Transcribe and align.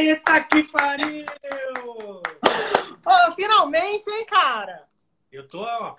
Eita 0.00 0.42
que 0.44 0.62
pariu! 0.72 1.26
Oh, 3.04 3.32
finalmente, 3.32 4.08
hein, 4.08 4.24
cara? 4.24 4.88
Eu 5.30 5.46
tô, 5.46 5.60
ó, 5.60 5.94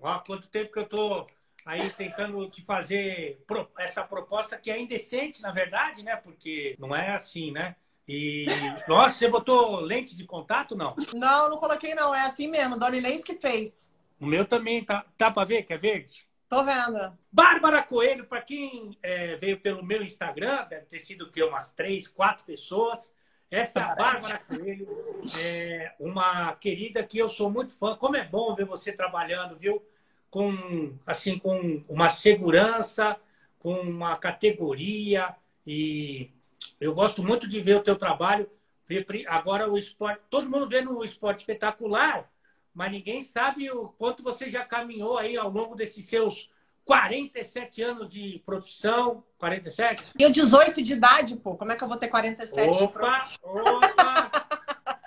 ó, 0.00 0.18
quanto 0.20 0.46
tempo 0.46 0.72
que 0.72 0.78
eu 0.78 0.88
tô 0.88 1.26
aí 1.66 1.90
tentando 1.90 2.48
te 2.48 2.62
fazer 2.62 3.42
essa 3.76 4.04
proposta 4.04 4.56
que 4.56 4.70
é 4.70 4.80
indecente, 4.80 5.42
na 5.42 5.50
verdade, 5.50 6.04
né? 6.04 6.14
Porque 6.14 6.76
não 6.78 6.94
é 6.94 7.10
assim, 7.10 7.50
né? 7.50 7.74
E, 8.06 8.46
nossa, 8.86 9.18
você 9.18 9.26
botou 9.26 9.80
lente 9.80 10.16
de 10.16 10.24
contato, 10.24 10.76
não? 10.76 10.94
Não, 11.12 11.50
não 11.50 11.56
coloquei, 11.56 11.92
não. 11.92 12.14
É 12.14 12.20
assim 12.20 12.46
mesmo. 12.46 12.78
Dona 12.78 12.98
Inês 12.98 13.24
que 13.24 13.34
fez. 13.34 13.92
O 14.20 14.26
meu 14.26 14.44
também 14.44 14.84
tá, 14.84 15.04
tá 15.18 15.28
para 15.28 15.44
ver, 15.44 15.64
que 15.64 15.72
é 15.72 15.76
verde? 15.76 16.24
Tô 16.48 16.62
vendo. 16.62 17.18
Bárbara 17.32 17.82
Coelho, 17.82 18.26
para 18.26 18.42
quem 18.42 18.96
é, 19.02 19.34
veio 19.34 19.58
pelo 19.58 19.84
meu 19.84 20.04
Instagram, 20.04 20.66
deve 20.66 20.86
ter 20.86 21.00
sido 21.00 21.32
que 21.32 21.42
umas 21.42 21.72
três, 21.72 22.06
quatro 22.06 22.44
pessoas. 22.44 23.12
Essa 23.50 23.80
é 23.80 23.96
Bárbara 23.96 24.38
Coelho 24.38 24.86
é 25.38 25.92
uma 25.98 26.54
querida 26.54 27.02
que 27.02 27.18
eu 27.18 27.28
sou 27.28 27.50
muito 27.50 27.72
fã. 27.72 27.96
Como 27.96 28.16
é 28.16 28.24
bom 28.24 28.54
ver 28.54 28.64
você 28.64 28.92
trabalhando, 28.92 29.56
viu? 29.56 29.82
Com 30.30 30.94
assim 31.04 31.38
com 31.38 31.82
uma 31.88 32.08
segurança, 32.08 33.16
com 33.58 33.74
uma 33.80 34.16
categoria 34.16 35.34
e 35.66 36.30
eu 36.80 36.94
gosto 36.94 37.24
muito 37.24 37.48
de 37.48 37.60
ver 37.60 37.76
o 37.76 37.82
teu 37.82 37.96
trabalho. 37.96 38.48
Ver 38.86 39.06
agora 39.26 39.70
o 39.70 39.76
esporte, 39.76 40.20
todo 40.30 40.50
mundo 40.50 40.68
vê 40.68 40.80
no 40.80 41.04
esporte 41.04 41.40
espetacular, 41.40 42.28
mas 42.74 42.90
ninguém 42.90 43.20
sabe 43.20 43.70
o 43.70 43.88
quanto 43.88 44.22
você 44.22 44.50
já 44.50 44.64
caminhou 44.64 45.16
aí 45.16 45.36
ao 45.36 45.48
longo 45.48 45.76
desses 45.76 46.06
seus 46.06 46.50
47 46.84 47.82
anos 47.82 48.10
de 48.10 48.42
profissão. 48.44 49.22
47? 49.38 50.14
Tenho 50.14 50.32
18 50.32 50.82
de 50.82 50.92
idade, 50.94 51.36
pô. 51.36 51.56
Como 51.56 51.72
é 51.72 51.76
que 51.76 51.84
eu 51.84 51.88
vou 51.88 51.96
ter 51.96 52.08
47 52.08 52.68
opa, 52.68 52.86
de 52.86 52.92
profissão? 52.92 53.40
Opa! 53.44 54.30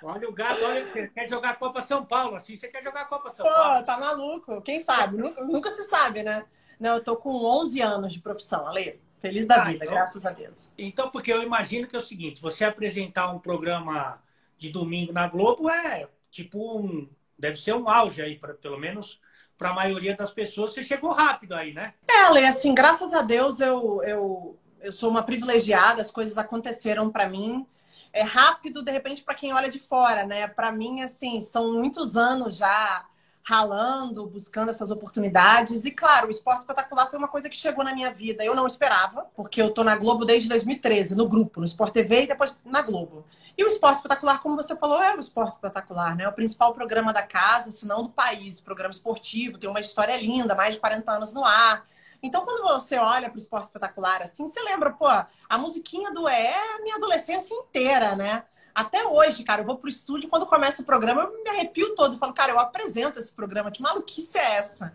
olha 0.04 0.28
o 0.28 0.32
gato, 0.32 0.62
olha, 0.62 0.86
você 0.86 1.08
quer 1.08 1.28
jogar 1.28 1.50
a 1.50 1.56
Copa 1.56 1.80
São 1.80 2.04
Paulo, 2.04 2.36
assim, 2.36 2.56
você 2.56 2.68
quer 2.68 2.82
jogar 2.82 3.02
a 3.02 3.04
Copa 3.06 3.30
São 3.30 3.44
pô, 3.44 3.52
Paulo. 3.52 3.84
tá 3.84 3.98
maluco. 3.98 4.62
Quem 4.62 4.78
sabe? 4.80 5.16
nunca, 5.16 5.44
nunca, 5.44 5.70
se 5.70 5.84
sabe, 5.84 6.22
né? 6.22 6.44
Não, 6.78 6.94
eu 6.94 7.02
tô 7.02 7.16
com 7.16 7.44
11 7.44 7.80
anos 7.80 8.12
de 8.12 8.20
profissão, 8.20 8.66
Ale. 8.66 9.00
Feliz 9.20 9.46
da 9.46 9.62
ah, 9.62 9.64
vida, 9.64 9.84
então, 9.84 9.94
graças 9.94 10.26
a 10.26 10.30
Deus. 10.30 10.70
Então, 10.76 11.10
porque 11.10 11.32
eu 11.32 11.42
imagino 11.42 11.88
que 11.88 11.96
é 11.96 11.98
o 11.98 12.02
seguinte, 12.02 12.42
você 12.42 12.62
apresentar 12.62 13.32
um 13.32 13.38
programa 13.38 14.22
de 14.58 14.68
domingo 14.68 15.12
na 15.12 15.26
Globo 15.28 15.70
é 15.70 16.08
tipo 16.30 16.78
um... 16.78 17.08
Deve 17.38 17.60
ser 17.60 17.74
um 17.74 17.88
auge 17.88 18.20
aí, 18.20 18.38
pra, 18.38 18.52
pelo 18.52 18.78
menos 18.78 19.18
para 19.58 19.70
a 19.70 19.74
maioria 19.74 20.16
das 20.16 20.32
pessoas, 20.32 20.74
você 20.74 20.82
chegou 20.82 21.10
rápido 21.10 21.54
aí, 21.54 21.72
né? 21.72 21.94
É, 22.08 22.28
Lê, 22.30 22.46
assim, 22.46 22.74
graças 22.74 23.14
a 23.14 23.22
Deus 23.22 23.60
eu, 23.60 24.02
eu, 24.02 24.58
eu 24.80 24.92
sou 24.92 25.10
uma 25.10 25.22
privilegiada, 25.22 26.00
as 26.00 26.10
coisas 26.10 26.36
aconteceram 26.38 27.10
para 27.10 27.28
mim. 27.28 27.66
É 28.12 28.22
rápido, 28.22 28.82
de 28.82 28.92
repente, 28.92 29.22
para 29.22 29.34
quem 29.34 29.52
olha 29.52 29.68
de 29.68 29.78
fora, 29.78 30.24
né? 30.24 30.46
Para 30.46 30.70
mim, 30.70 31.02
assim, 31.02 31.40
são 31.40 31.72
muitos 31.72 32.16
anos 32.16 32.56
já 32.56 33.04
ralando, 33.42 34.26
buscando 34.26 34.70
essas 34.70 34.90
oportunidades. 34.90 35.84
E, 35.84 35.90
claro, 35.90 36.28
o 36.28 36.30
esporte 36.30 36.60
espetacular 36.60 37.10
foi 37.10 37.18
uma 37.18 37.28
coisa 37.28 37.48
que 37.48 37.56
chegou 37.56 37.84
na 37.84 37.94
minha 37.94 38.12
vida. 38.12 38.44
Eu 38.44 38.54
não 38.54 38.66
esperava, 38.66 39.26
porque 39.36 39.60
eu 39.60 39.70
tô 39.70 39.84
na 39.84 39.96
Globo 39.96 40.24
desde 40.24 40.48
2013, 40.48 41.14
no 41.14 41.28
grupo, 41.28 41.60
no 41.60 41.66
Sport 41.66 41.92
TV 41.92 42.22
e 42.22 42.26
depois 42.28 42.56
na 42.64 42.80
Globo. 42.80 43.26
E 43.56 43.62
o 43.62 43.68
Esporte 43.68 43.96
Espetacular, 43.96 44.40
como 44.40 44.56
você 44.56 44.74
falou, 44.74 45.00
é 45.02 45.14
o 45.14 45.20
Esporte 45.20 45.54
Espetacular, 45.54 46.16
né? 46.16 46.24
É 46.24 46.28
o 46.28 46.32
principal 46.32 46.74
programa 46.74 47.12
da 47.12 47.22
casa, 47.22 47.70
se 47.70 47.86
não 47.86 48.02
do 48.02 48.08
país. 48.10 48.60
Programa 48.60 48.90
esportivo, 48.90 49.58
tem 49.58 49.70
uma 49.70 49.80
história 49.80 50.16
linda, 50.16 50.54
mais 50.54 50.74
de 50.74 50.80
40 50.80 51.12
anos 51.12 51.32
no 51.32 51.44
ar. 51.44 51.86
Então, 52.20 52.44
quando 52.44 52.62
você 52.62 52.96
olha 52.96 53.28
para 53.28 53.36
o 53.36 53.38
Esporte 53.38 53.66
Espetacular 53.66 54.22
assim, 54.22 54.48
você 54.48 54.60
lembra, 54.62 54.90
pô, 54.90 55.06
a 55.06 55.58
musiquinha 55.58 56.10
do 56.10 56.26
É 56.26 56.74
a 56.74 56.80
minha 56.80 56.96
adolescência 56.96 57.54
inteira, 57.54 58.16
né? 58.16 58.44
Até 58.74 59.04
hoje, 59.04 59.44
cara, 59.44 59.62
eu 59.62 59.66
vou 59.66 59.76
pro 59.76 59.88
estúdio, 59.88 60.28
quando 60.28 60.46
começa 60.46 60.82
o 60.82 60.84
programa, 60.84 61.22
eu 61.22 61.44
me 61.44 61.50
arrepio 61.50 61.94
todo. 61.94 62.18
Falo, 62.18 62.32
cara, 62.32 62.50
eu 62.50 62.58
apresento 62.58 63.20
esse 63.20 63.32
programa, 63.32 63.70
que 63.70 63.80
maluquice 63.80 64.36
é 64.36 64.56
essa? 64.56 64.92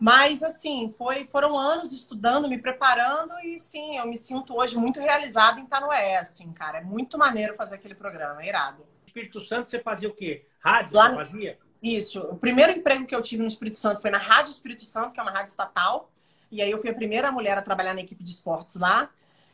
Mas, 0.00 0.42
assim, 0.42 0.94
foi, 0.96 1.26
foram 1.26 1.58
anos 1.58 1.92
estudando, 1.92 2.48
me 2.48 2.56
preparando 2.56 3.34
e, 3.44 3.58
sim, 3.58 3.98
eu 3.98 4.06
me 4.06 4.16
sinto 4.16 4.56
hoje 4.56 4.78
muito 4.78 4.98
realizada 4.98 5.60
em 5.60 5.64
estar 5.64 5.80
no 5.80 5.92
EE, 5.92 6.16
assim, 6.16 6.50
cara. 6.52 6.78
É 6.78 6.82
muito 6.82 7.18
maneiro 7.18 7.54
fazer 7.54 7.74
aquele 7.74 7.94
programa, 7.94 8.40
é 8.40 8.48
irado. 8.48 8.86
Espírito 9.06 9.40
Santo, 9.40 9.68
você 9.68 9.78
fazia 9.78 10.08
o 10.08 10.14
quê? 10.14 10.46
Rádio 10.58 10.96
Lá... 10.96 11.14
fazia? 11.14 11.58
Isso. 11.82 12.20
O 12.20 12.36
primeiro 12.36 12.72
emprego 12.72 13.06
que 13.06 13.14
eu 13.14 13.20
tive 13.20 13.42
no 13.42 13.48
Espírito 13.48 13.76
Santo 13.76 14.00
foi 14.00 14.10
na 14.10 14.18
Rádio 14.18 14.50
Espírito 14.50 14.84
Santo, 14.84 15.12
que 15.12 15.20
é 15.20 15.22
uma 15.22 15.32
rádio 15.32 15.50
estatal. 15.50 16.10
E 16.50 16.62
aí 16.62 16.70
eu 16.70 16.80
fui 16.80 16.90
a 16.90 16.94
primeira 16.94 17.30
mulher 17.30 17.56
a 17.56 17.62
trabalhar 17.62 17.94
na 17.94 18.00
equipe 18.00 18.24
de 18.24 18.30
esportes 18.30 18.76
lá. 18.76 19.10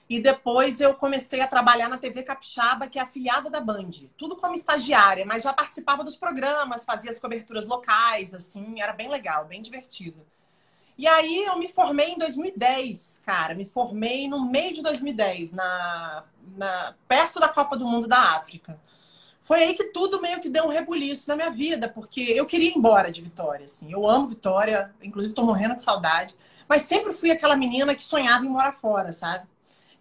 E 0.08 0.20
depois 0.20 0.80
eu 0.80 0.94
comecei 0.94 1.40
a 1.40 1.48
trabalhar 1.48 1.88
na 1.88 1.98
TV 1.98 2.22
Capixaba, 2.22 2.86
que 2.86 2.98
é 2.98 3.02
afiliada 3.02 3.50
da 3.50 3.60
Band. 3.60 3.90
Tudo 4.16 4.36
como 4.36 4.54
estagiária, 4.54 5.26
mas 5.26 5.42
já 5.42 5.52
participava 5.52 6.04
dos 6.04 6.14
programas, 6.14 6.84
fazia 6.84 7.10
as 7.10 7.18
coberturas 7.18 7.66
locais, 7.66 8.32
assim, 8.32 8.80
era 8.80 8.92
bem 8.92 9.08
legal, 9.08 9.44
bem 9.46 9.60
divertido. 9.60 10.24
E 10.98 11.06
aí 11.06 11.44
eu 11.44 11.58
me 11.58 11.68
formei 11.68 12.12
em 12.12 12.18
2010, 12.18 13.22
cara. 13.24 13.54
Me 13.54 13.66
formei 13.66 14.28
no 14.28 14.46
meio 14.46 14.72
de 14.72 14.82
2010, 14.82 15.52
na, 15.52 16.24
na, 16.56 16.94
perto 17.06 17.38
da 17.38 17.48
Copa 17.48 17.76
do 17.76 17.86
Mundo 17.86 18.08
da 18.08 18.36
África. 18.36 18.80
Foi 19.42 19.62
aí 19.62 19.74
que 19.74 19.84
tudo 19.84 20.20
meio 20.22 20.40
que 20.40 20.48
deu 20.48 20.64
um 20.64 20.70
rebuliço 20.70 21.28
na 21.28 21.36
minha 21.36 21.50
vida, 21.50 21.88
porque 21.88 22.20
eu 22.20 22.46
queria 22.46 22.70
ir 22.70 22.78
embora 22.78 23.12
de 23.12 23.20
Vitória. 23.20 23.66
Assim. 23.66 23.92
Eu 23.92 24.08
amo 24.08 24.28
Vitória, 24.28 24.94
inclusive 25.02 25.32
estou 25.32 25.44
morrendo 25.44 25.76
de 25.76 25.82
saudade. 25.82 26.34
Mas 26.68 26.82
sempre 26.82 27.12
fui 27.12 27.30
aquela 27.30 27.54
menina 27.54 27.94
que 27.94 28.04
sonhava 28.04 28.44
em 28.44 28.48
morar 28.48 28.72
fora, 28.72 29.12
sabe? 29.12 29.46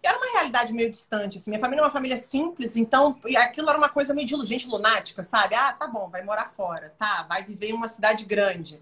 E 0.02 0.06
era 0.06 0.16
uma 0.16 0.32
realidade 0.32 0.72
meio 0.72 0.90
distante. 0.90 1.36
Assim. 1.36 1.50
Minha 1.50 1.60
família 1.60 1.82
é 1.82 1.84
uma 1.84 1.92
família 1.92 2.16
simples, 2.16 2.74
então 2.76 3.16
aquilo 3.36 3.68
era 3.68 3.78
uma 3.78 3.88
coisa 3.90 4.14
meio 4.14 4.26
de 4.26 4.34
gente 4.46 4.66
lunática, 4.66 5.22
sabe? 5.22 5.54
Ah, 5.54 5.74
tá 5.74 5.86
bom, 5.86 6.08
vai 6.08 6.24
morar 6.24 6.48
fora, 6.48 6.92
tá, 6.98 7.24
vai 7.28 7.44
viver 7.44 7.68
em 7.68 7.74
uma 7.74 7.86
cidade 7.86 8.24
grande 8.24 8.80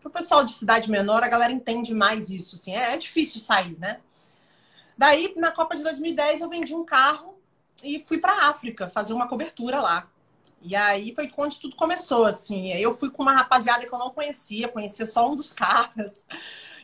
pro 0.00 0.10
pessoal 0.10 0.44
de 0.44 0.52
cidade 0.52 0.90
menor, 0.90 1.22
a 1.22 1.28
galera 1.28 1.52
entende 1.52 1.94
mais 1.94 2.30
isso, 2.30 2.54
assim. 2.54 2.74
É, 2.74 2.94
é 2.94 2.96
difícil 2.96 3.40
sair, 3.40 3.76
né? 3.78 4.00
Daí, 4.96 5.32
na 5.36 5.52
Copa 5.52 5.76
de 5.76 5.82
2010, 5.82 6.40
eu 6.40 6.48
vendi 6.48 6.74
um 6.74 6.84
carro 6.84 7.38
e 7.82 8.04
fui 8.04 8.18
para 8.18 8.48
África 8.48 8.88
fazer 8.88 9.12
uma 9.12 9.28
cobertura 9.28 9.80
lá. 9.80 10.08
E 10.60 10.74
aí 10.74 11.14
foi 11.14 11.30
onde 11.36 11.60
tudo 11.60 11.76
começou, 11.76 12.26
assim. 12.26 12.72
Eu 12.72 12.96
fui 12.96 13.10
com 13.10 13.22
uma 13.22 13.32
rapaziada 13.32 13.86
que 13.86 13.92
eu 13.92 13.98
não 13.98 14.10
conhecia, 14.10 14.68
conhecia 14.68 15.06
só 15.06 15.30
um 15.30 15.36
dos 15.36 15.52
caras. 15.54 16.26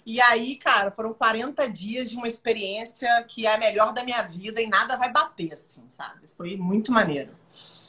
E 0.06 0.20
aí, 0.20 0.56
cara, 0.56 0.90
foram 0.90 1.14
40 1.14 1.68
dias 1.70 2.10
de 2.10 2.16
uma 2.16 2.28
experiência 2.28 3.08
que 3.28 3.46
é 3.46 3.54
a 3.54 3.58
melhor 3.58 3.92
da 3.92 4.04
minha 4.04 4.22
vida 4.22 4.60
e 4.60 4.66
nada 4.66 4.96
vai 4.96 5.10
bater, 5.10 5.52
assim, 5.52 5.82
sabe? 5.88 6.28
Foi 6.36 6.56
muito 6.56 6.92
maneiro. 6.92 7.34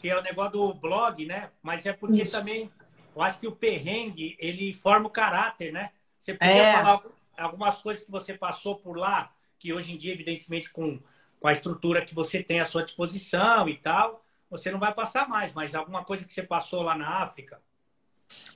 Que 0.02 0.10
é 0.10 0.18
o 0.18 0.24
negócio 0.24 0.54
do 0.54 0.74
blog, 0.74 1.26
né? 1.26 1.50
Mas 1.62 1.86
é 1.86 1.92
porque 1.92 2.22
Isso. 2.22 2.32
também 2.32 2.72
eu 3.16 3.22
acho 3.22 3.40
que 3.40 3.48
o 3.48 3.56
perrengue, 3.56 4.36
ele 4.40 4.74
forma 4.74 5.08
o 5.08 5.12
caráter, 5.12 5.72
né? 5.72 5.92
Você 6.20 6.34
podia 6.34 6.54
é. 6.54 6.74
falar 6.74 7.02
algumas 7.38 7.82
coisas 7.82 8.04
que 8.04 8.12
você 8.12 8.34
passou 8.34 8.76
por 8.76 8.98
lá, 8.98 9.32
que 9.58 9.74
hoje 9.74 9.94
em 9.94 9.98
dia, 9.98 10.14
evidentemente, 10.14 10.70
com, 10.72 11.00
com 11.40 11.48
a 11.48 11.54
estrutura 11.54 12.06
que 12.06 12.14
você 12.14 12.44
tem 12.44 12.60
à 12.60 12.66
sua 12.66 12.84
disposição 12.84 13.70
e 13.70 13.78
tal, 13.78 14.24
você 14.50 14.70
não 14.72 14.80
vai 14.80 14.94
passar 14.94 15.28
mais, 15.30 15.54
mas 15.54 15.74
alguma 15.74 16.04
coisa 16.04 16.26
que 16.26 16.34
você 16.34 16.44
passou 16.44 16.82
lá 16.82 16.96
na 16.96 17.22
África? 17.22 17.62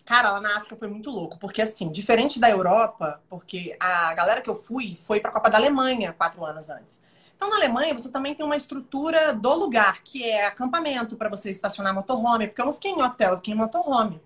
Cara, 0.03 0.31
lá 0.31 0.41
na 0.41 0.57
África 0.57 0.75
foi 0.75 0.87
muito 0.87 1.09
louco, 1.09 1.37
porque 1.37 1.61
assim, 1.61 1.91
diferente 1.91 2.39
da 2.39 2.49
Europa, 2.49 3.21
porque 3.29 3.77
a 3.79 4.13
galera 4.13 4.41
que 4.41 4.49
eu 4.49 4.55
fui 4.55 4.97
foi 5.01 5.19
para 5.19 5.29
a 5.29 5.33
Copa 5.33 5.49
da 5.49 5.57
Alemanha 5.57 6.13
quatro 6.13 6.43
anos 6.43 6.69
antes. 6.69 7.01
Então, 7.35 7.49
na 7.49 7.55
Alemanha, 7.55 7.93
você 7.93 8.11
também 8.11 8.35
tem 8.35 8.45
uma 8.45 8.57
estrutura 8.57 9.33
do 9.33 9.53
lugar, 9.53 10.01
que 10.03 10.29
é 10.29 10.45
acampamento 10.45 11.15
para 11.15 11.29
você 11.29 11.49
estacionar 11.49 11.93
motorhome, 11.93 12.47
porque 12.47 12.59
eu 12.59 12.65
não 12.65 12.73
fiquei 12.73 12.91
em 12.91 13.01
hotel, 13.01 13.31
eu 13.31 13.37
fiquei 13.37 13.53
em 13.53 13.57
motorhome. 13.57 14.21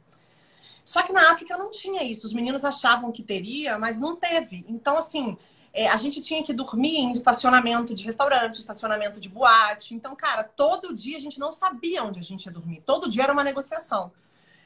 Só 0.85 1.01
que 1.01 1.13
na 1.13 1.31
África 1.31 1.57
não 1.57 1.71
tinha 1.71 2.03
isso. 2.03 2.27
Os 2.27 2.33
meninos 2.33 2.65
achavam 2.65 3.11
que 3.11 3.23
teria, 3.23 3.77
mas 3.77 3.99
não 3.99 4.15
teve. 4.15 4.65
Então, 4.67 4.97
assim, 4.97 5.37
é, 5.73 5.87
a 5.87 5.97
gente 5.97 6.21
tinha 6.21 6.43
que 6.43 6.53
dormir 6.53 6.97
em 6.97 7.11
estacionamento 7.11 7.95
de 7.95 8.03
restaurante, 8.03 8.59
estacionamento 8.59 9.19
de 9.19 9.29
boate. 9.29 9.95
Então, 9.95 10.15
cara, 10.15 10.43
todo 10.43 10.93
dia 10.93 11.17
a 11.17 11.21
gente 11.21 11.39
não 11.39 11.51
sabia 11.51 12.03
onde 12.03 12.19
a 12.19 12.23
gente 12.23 12.45
ia 12.45 12.51
dormir. 12.51 12.83
Todo 12.85 13.09
dia 13.09 13.23
era 13.23 13.33
uma 13.33 13.43
negociação. 13.43 14.11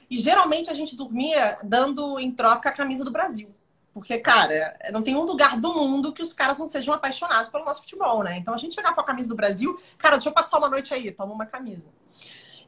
E 0.10 0.18
geralmente 0.18 0.70
a 0.70 0.74
gente 0.74 0.96
dormia 0.96 1.60
dando 1.64 2.20
em 2.20 2.32
troca 2.32 2.70
a 2.70 2.74
camisa 2.74 3.06
do 3.06 3.12
Brasil. 3.12 3.54
Porque, 3.94 4.20
cara, 4.20 4.78
não 4.92 5.02
tem 5.02 5.16
um 5.16 5.24
lugar 5.24 5.60
do 5.60 5.74
mundo 5.74 6.14
que 6.14 6.22
os 6.22 6.32
caras 6.32 6.60
não 6.60 6.68
sejam 6.68 6.94
apaixonados 6.94 7.50
pelo 7.50 7.66
nosso 7.66 7.82
futebol, 7.82 8.24
né? 8.24 8.38
Então 8.38 8.54
a 8.54 8.58
gente 8.58 8.76
chegava 8.76 8.94
com 8.94 9.02
a 9.02 9.04
camisa 9.04 9.30
do 9.30 9.36
Brasil, 9.36 9.80
cara, 9.98 10.18
deixa 10.18 10.30
eu 10.30 10.34
passar 10.34 10.60
uma 10.60 10.70
noite 10.70 10.94
aí, 10.94 11.12
toma 11.12 11.34
uma 11.34 11.48
camisa. 11.48 11.84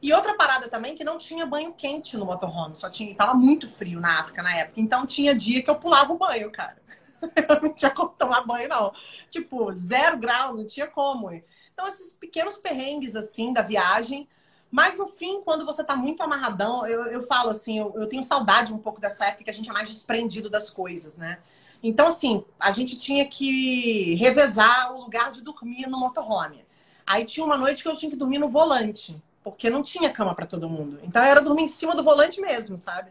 E 0.02 0.12
outra 0.12 0.34
parada 0.34 0.68
também 0.68 0.94
que 0.94 1.04
não 1.04 1.18
tinha 1.18 1.44
banho 1.44 1.74
quente 1.74 2.16
no 2.16 2.24
motorhome, 2.24 2.74
só 2.74 2.88
tinha, 2.88 3.14
tava 3.14 3.34
muito 3.34 3.68
frio 3.68 4.00
na 4.00 4.20
África 4.20 4.42
na 4.42 4.56
época. 4.56 4.80
Então 4.80 5.06
tinha 5.06 5.34
dia 5.34 5.62
que 5.62 5.68
eu 5.68 5.76
pulava 5.76 6.12
o 6.12 6.18
banho, 6.18 6.50
cara. 6.50 6.76
Eu 7.48 7.60
não 7.60 7.74
tinha 7.74 7.90
como 7.90 8.08
tomar 8.10 8.46
banho 8.46 8.66
não. 8.66 8.92
Tipo, 9.28 9.74
zero 9.74 10.16
grau, 10.18 10.56
não 10.56 10.64
tinha 10.64 10.86
como. 10.86 11.30
Então 11.30 11.86
esses 11.86 12.14
pequenos 12.14 12.56
perrengues 12.56 13.14
assim 13.14 13.52
da 13.52 13.60
viagem, 13.60 14.26
mas 14.70 14.96
no 14.96 15.06
fim, 15.06 15.42
quando 15.42 15.66
você 15.66 15.82
tá 15.82 15.96
muito 15.96 16.22
amarradão, 16.22 16.86
eu, 16.86 17.04
eu 17.06 17.26
falo 17.26 17.50
assim, 17.50 17.78
eu, 17.78 17.92
eu 17.96 18.06
tenho 18.06 18.22
saudade 18.22 18.72
um 18.72 18.78
pouco 18.78 19.00
dessa 19.00 19.26
época 19.26 19.44
que 19.44 19.50
a 19.50 19.52
gente 19.52 19.68
é 19.68 19.72
mais 19.72 19.88
desprendido 19.88 20.48
das 20.48 20.70
coisas, 20.70 21.16
né? 21.16 21.38
Então, 21.82 22.06
assim, 22.06 22.44
a 22.58 22.70
gente 22.70 22.96
tinha 22.98 23.26
que 23.26 24.14
revezar 24.14 24.92
o 24.94 25.00
lugar 25.00 25.32
de 25.32 25.42
dormir 25.42 25.86
no 25.88 25.98
motorhome. 25.98 26.64
Aí 27.06 27.24
tinha 27.24 27.44
uma 27.44 27.56
noite 27.56 27.82
que 27.82 27.88
eu 27.88 27.96
tinha 27.96 28.10
que 28.10 28.16
dormir 28.16 28.38
no 28.38 28.48
volante, 28.48 29.20
porque 29.42 29.70
não 29.70 29.82
tinha 29.82 30.10
cama 30.10 30.34
para 30.34 30.46
todo 30.46 30.68
mundo. 30.68 31.00
Então 31.02 31.22
era 31.22 31.40
dormir 31.40 31.62
em 31.62 31.68
cima 31.68 31.94
do 31.94 32.02
volante 32.02 32.40
mesmo, 32.40 32.76
sabe? 32.76 33.10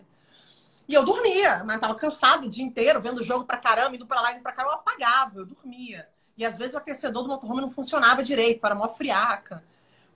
E 0.87 0.93
eu 0.93 1.03
dormia, 1.03 1.63
mas 1.63 1.79
tava 1.79 1.93
cansado 1.95 2.47
o 2.47 2.49
dia 2.49 2.63
inteiro, 2.63 3.01
vendo 3.01 3.19
o 3.19 3.23
jogo 3.23 3.45
pra 3.45 3.57
caramba, 3.57 3.95
indo 3.95 4.07
pra 4.07 4.21
lá, 4.21 4.31
indo 4.31 4.41
pra 4.41 4.51
cá, 4.51 4.63
eu 4.63 4.71
apagava, 4.71 5.39
eu 5.39 5.45
dormia. 5.45 6.07
E 6.35 6.43
às 6.45 6.57
vezes 6.57 6.73
o 6.73 6.77
aquecedor 6.77 7.21
do 7.21 7.29
motorhome 7.29 7.61
não 7.61 7.69
funcionava 7.69 8.23
direito, 8.23 8.65
era 8.65 8.73
mó 8.73 8.87
friaca. 8.89 9.63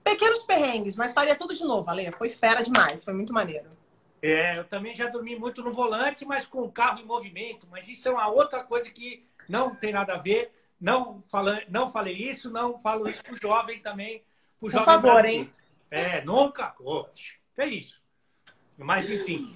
Pequenos 0.04 0.42
perrengues, 0.44 0.96
mas 0.96 1.14
faria 1.14 1.36
tudo 1.36 1.54
de 1.54 1.64
novo, 1.64 1.90
Ale. 1.90 2.12
Foi 2.14 2.30
fera 2.30 2.62
demais, 2.62 3.04
foi 3.04 3.14
muito 3.14 3.32
maneiro. 3.32 3.70
É, 4.22 4.58
eu 4.58 4.64
também 4.64 4.96
já 4.96 5.08
dormi 5.08 5.38
muito 5.38 5.62
no 5.62 5.72
volante, 5.72 6.26
mas 6.26 6.46
com 6.46 6.62
o 6.62 6.72
carro 6.72 7.00
em 7.00 7.06
movimento. 7.06 7.68
Mas 7.70 7.90
isso 7.90 8.08
é 8.08 8.12
uma 8.12 8.28
outra 8.30 8.64
coisa 8.64 8.90
que 8.90 9.26
não 9.50 9.76
tem 9.76 9.92
nada 9.92 10.14
a 10.14 10.18
ver. 10.18 10.52
Não, 10.80 11.22
fala, 11.30 11.62
não 11.70 11.92
falei 11.92 12.16
isso, 12.16 12.50
não 12.50 12.78
falo 12.80 13.08
isso 13.10 13.22
pro 13.24 13.36
jovem 13.36 13.82
também. 13.82 14.24
Por 14.60 14.72
favor, 14.72 15.02
Brasil. 15.02 15.30
hein? 15.30 15.52
É, 15.94 16.26
nunca. 16.26 16.74
Oxe, 16.80 17.36
é 17.56 17.68
isso. 17.68 18.02
Mas, 18.76 19.12
enfim. 19.12 19.56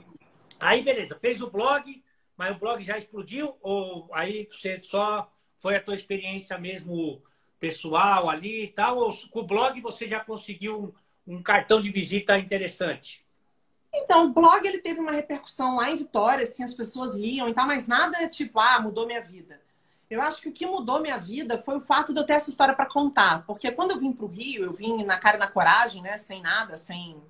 Aí, 0.59 0.83
beleza, 0.83 1.17
fez 1.19 1.41
o 1.41 1.49
blog, 1.49 2.03
mas 2.37 2.55
o 2.55 2.59
blog 2.59 2.83
já 2.83 2.95
explodiu? 2.95 3.57
Ou 3.59 4.07
aí 4.13 4.47
você 4.51 4.79
só 4.83 5.33
foi 5.59 5.75
a 5.75 5.81
tua 5.81 5.95
experiência 5.95 6.55
mesmo 6.59 7.23
pessoal 7.59 8.29
ali 8.29 8.65
e 8.65 8.67
tal? 8.67 8.99
Ou 8.99 9.17
com 9.31 9.39
o 9.39 9.47
blog 9.47 9.81
você 9.81 10.07
já 10.07 10.19
conseguiu 10.19 10.93
um, 11.25 11.37
um 11.37 11.41
cartão 11.41 11.81
de 11.81 11.89
visita 11.89 12.37
interessante? 12.37 13.25
Então, 13.91 14.25
o 14.25 14.33
blog 14.33 14.63
ele 14.63 14.77
teve 14.77 14.99
uma 14.99 15.13
repercussão 15.13 15.75
lá 15.75 15.89
em 15.89 15.95
Vitória, 15.95 16.43
assim, 16.43 16.63
as 16.63 16.75
pessoas 16.75 17.15
liam 17.15 17.49
e 17.49 17.53
tal, 17.55 17.65
mas 17.65 17.87
nada 17.87 18.29
tipo, 18.29 18.59
ah, 18.59 18.79
mudou 18.79 19.07
minha 19.07 19.21
vida. 19.21 19.59
Eu 20.09 20.21
acho 20.21 20.41
que 20.41 20.49
o 20.49 20.53
que 20.53 20.65
mudou 20.65 21.01
minha 21.01 21.17
vida 21.17 21.61
foi 21.65 21.77
o 21.77 21.81
fato 21.81 22.13
de 22.13 22.19
eu 22.19 22.25
ter 22.25 22.33
essa 22.33 22.49
história 22.49 22.73
para 22.73 22.85
contar. 22.85 23.43
Porque 23.45 23.71
quando 23.71 23.91
eu 23.91 23.99
vim 23.99 24.13
para 24.13 24.25
o 24.25 24.29
Rio, 24.29 24.63
eu 24.63 24.73
vim 24.73 25.03
na 25.03 25.17
cara 25.17 25.35
e 25.35 25.39
na 25.39 25.47
coragem, 25.47 26.01
né? 26.01 26.17
Sem 26.17 26.41
nada, 26.41 26.77
sem, 26.77 27.21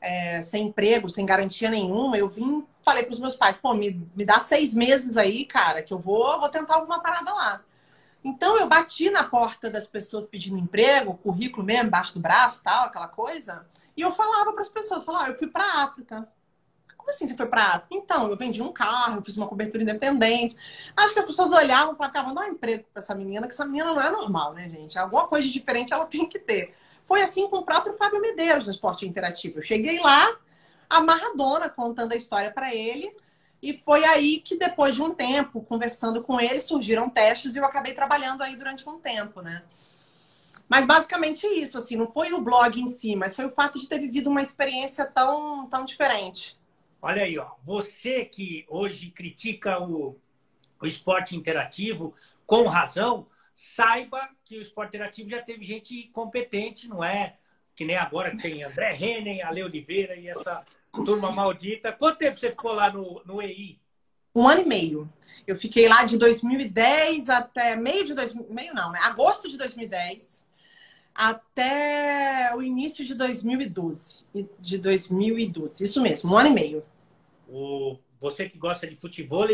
é, 0.00 0.42
sem 0.42 0.66
emprego, 0.66 1.08
sem 1.08 1.24
garantia 1.24 1.70
nenhuma. 1.70 2.18
Eu 2.18 2.28
vim, 2.28 2.66
falei 2.82 3.04
para 3.04 3.12
os 3.12 3.20
meus 3.20 3.36
pais, 3.36 3.56
pô, 3.56 3.72
me, 3.72 4.06
me 4.14 4.24
dá 4.24 4.38
seis 4.38 4.74
meses 4.74 5.16
aí, 5.16 5.46
cara, 5.46 5.82
que 5.82 5.94
eu 5.94 5.98
vou, 5.98 6.38
vou 6.38 6.48
tentar 6.50 6.74
alguma 6.74 7.00
parada 7.00 7.32
lá. 7.32 7.62
Então 8.22 8.58
eu 8.58 8.68
bati 8.68 9.08
na 9.08 9.24
porta 9.24 9.70
das 9.70 9.86
pessoas 9.86 10.26
pedindo 10.26 10.58
emprego, 10.58 11.16
currículo 11.16 11.64
mesmo, 11.64 11.86
embaixo 11.86 12.12
do 12.14 12.20
braço, 12.20 12.62
tal, 12.62 12.84
aquela 12.84 13.08
coisa. 13.08 13.66
E 13.96 14.02
eu 14.02 14.10
falava 14.12 14.52
para 14.52 14.60
as 14.60 14.68
pessoas, 14.68 15.04
falava, 15.04 15.24
ah, 15.24 15.28
eu 15.30 15.38
fui 15.38 15.48
para 15.48 15.82
África. 15.82 16.28
Como 17.00 17.08
assim 17.08 17.26
você 17.26 17.34
foi 17.34 17.46
para 17.46 17.62
África? 17.62 17.94
Então, 17.94 18.28
eu 18.28 18.36
vendi 18.36 18.62
um 18.62 18.70
carro, 18.70 19.16
eu 19.16 19.24
fiz 19.24 19.34
uma 19.38 19.48
cobertura 19.48 19.82
independente. 19.82 20.54
Acho 20.94 21.14
que 21.14 21.20
as 21.20 21.26
pessoas 21.26 21.50
olhavam 21.50 21.94
e 21.94 21.96
falavam, 21.96 22.34
dá 22.34 22.42
um 22.42 22.48
emprego 22.48 22.84
para 22.92 23.02
essa 23.02 23.14
menina, 23.14 23.46
que 23.46 23.54
essa 23.54 23.64
menina 23.64 23.86
não 23.86 24.00
é 24.00 24.10
normal, 24.10 24.52
né, 24.52 24.68
gente? 24.68 24.98
Alguma 24.98 25.26
coisa 25.26 25.46
de 25.46 25.52
diferente 25.52 25.94
ela 25.94 26.04
tem 26.04 26.28
que 26.28 26.38
ter. 26.38 26.74
Foi 27.04 27.22
assim 27.22 27.48
com 27.48 27.56
o 27.56 27.64
próprio 27.64 27.94
Fábio 27.94 28.20
Medeiros 28.20 28.66
no 28.66 28.70
Esporte 28.70 29.08
Interativo. 29.08 29.58
Eu 29.58 29.62
cheguei 29.62 29.98
lá, 29.98 30.36
amarradona, 30.90 31.70
contando 31.70 32.12
a 32.12 32.16
história 32.16 32.50
para 32.50 32.74
ele. 32.74 33.10
E 33.62 33.78
foi 33.82 34.04
aí 34.04 34.40
que, 34.40 34.58
depois 34.58 34.94
de 34.94 35.02
um 35.02 35.14
tempo, 35.14 35.62
conversando 35.62 36.22
com 36.22 36.38
ele, 36.38 36.60
surgiram 36.60 37.08
testes 37.08 37.56
e 37.56 37.58
eu 37.58 37.64
acabei 37.64 37.94
trabalhando 37.94 38.42
aí 38.42 38.56
durante 38.56 38.86
um 38.86 38.98
tempo, 38.98 39.40
né? 39.40 39.62
Mas 40.68 40.86
basicamente 40.86 41.46
isso, 41.46 41.78
assim, 41.78 41.96
não 41.96 42.12
foi 42.12 42.32
o 42.32 42.40
blog 42.40 42.80
em 42.80 42.86
si, 42.86 43.16
mas 43.16 43.34
foi 43.34 43.46
o 43.46 43.50
fato 43.50 43.78
de 43.78 43.88
ter 43.88 43.98
vivido 43.98 44.30
uma 44.30 44.40
experiência 44.40 45.04
tão, 45.04 45.66
tão 45.66 45.84
diferente. 45.84 46.59
Olha 47.02 47.22
aí, 47.22 47.38
ó. 47.38 47.52
Você 47.64 48.24
que 48.24 48.64
hoje 48.68 49.10
critica 49.10 49.80
o, 49.82 50.18
o 50.80 50.86
esporte 50.86 51.36
interativo 51.36 52.14
com 52.46 52.66
razão, 52.66 53.26
saiba 53.54 54.28
que 54.44 54.58
o 54.58 54.62
esporte 54.62 54.88
interativo 54.88 55.28
já 55.28 55.40
teve 55.40 55.64
gente 55.64 56.08
competente, 56.12 56.88
não 56.88 57.02
é? 57.02 57.36
Que 57.74 57.84
nem 57.84 57.96
agora 57.96 58.30
que 58.30 58.42
tem 58.42 58.62
André 58.62 58.92
Rennen, 58.92 59.42
Ale 59.42 59.62
Oliveira 59.62 60.16
e 60.16 60.28
essa 60.28 60.64
turma 60.92 61.30
maldita. 61.30 61.92
Quanto 61.92 62.18
tempo 62.18 62.38
você 62.38 62.50
ficou 62.50 62.72
lá 62.72 62.92
no, 62.92 63.22
no 63.24 63.40
EI? 63.40 63.78
Um 64.34 64.46
ano 64.46 64.62
e 64.62 64.66
meio. 64.66 65.12
Eu 65.46 65.56
fiquei 65.56 65.88
lá 65.88 66.04
de 66.04 66.18
2010 66.18 67.28
até 67.28 67.76
meio 67.76 68.04
de 68.04 68.14
2000, 68.14 68.46
meio 68.50 68.74
não, 68.74 68.92
né? 68.92 69.00
Agosto 69.02 69.48
de 69.48 69.56
2010 69.56 70.46
até 71.20 72.50
o 72.56 72.62
início 72.62 73.04
de 73.04 73.14
2012. 73.14 74.24
De 74.58 74.78
2012, 74.78 75.84
isso 75.84 76.00
mesmo, 76.00 76.32
um 76.32 76.38
ano 76.38 76.48
e 76.48 76.52
meio. 76.54 76.82
O, 77.46 77.98
você 78.18 78.48
que 78.48 78.56
gosta 78.56 78.86
de 78.86 78.96
futebol, 78.96 79.46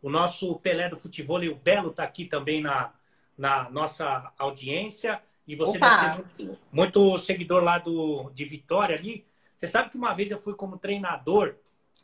o 0.00 0.08
nosso 0.08 0.58
Pelé 0.60 0.88
do 0.88 0.96
futebol, 0.96 1.44
o 1.44 1.54
Belo, 1.54 1.90
está 1.90 2.04
aqui 2.04 2.24
também 2.24 2.62
na, 2.62 2.94
na 3.36 3.68
nossa 3.68 4.32
audiência. 4.38 5.20
E 5.46 5.54
você 5.54 5.76
Opa. 5.76 6.24
deve 6.38 6.56
muito, 6.72 7.18
seguidor 7.18 7.62
lá 7.62 7.76
do, 7.76 8.30
de 8.30 8.46
Vitória 8.46 8.96
ali. 8.96 9.26
Você 9.54 9.68
sabe 9.68 9.90
que 9.90 9.98
uma 9.98 10.14
vez 10.14 10.30
eu 10.30 10.38
fui 10.38 10.54
como 10.54 10.78
treinador 10.78 11.56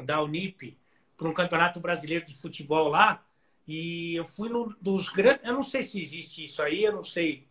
da 0.05 0.23
Unip 0.23 0.77
para 1.17 1.27
um 1.27 1.33
campeonato 1.33 1.81
brasileiro 1.81 2.27
de 2.27 2.37
futebol 2.37 2.89
lá. 2.89 3.25
E 3.67 4.15
eu 4.15 4.27
fui 4.27 4.51
num 4.51 4.75
dos 4.79 5.09
grandes. 5.09 5.43
Eu 5.43 5.55
não 5.55 5.63
sei 5.63 5.83
se 5.83 6.03
existe 6.03 6.45
isso 6.45 6.61
aí, 6.61 6.85
eu 6.85 6.93
não 6.93 7.03
sei 7.03 7.47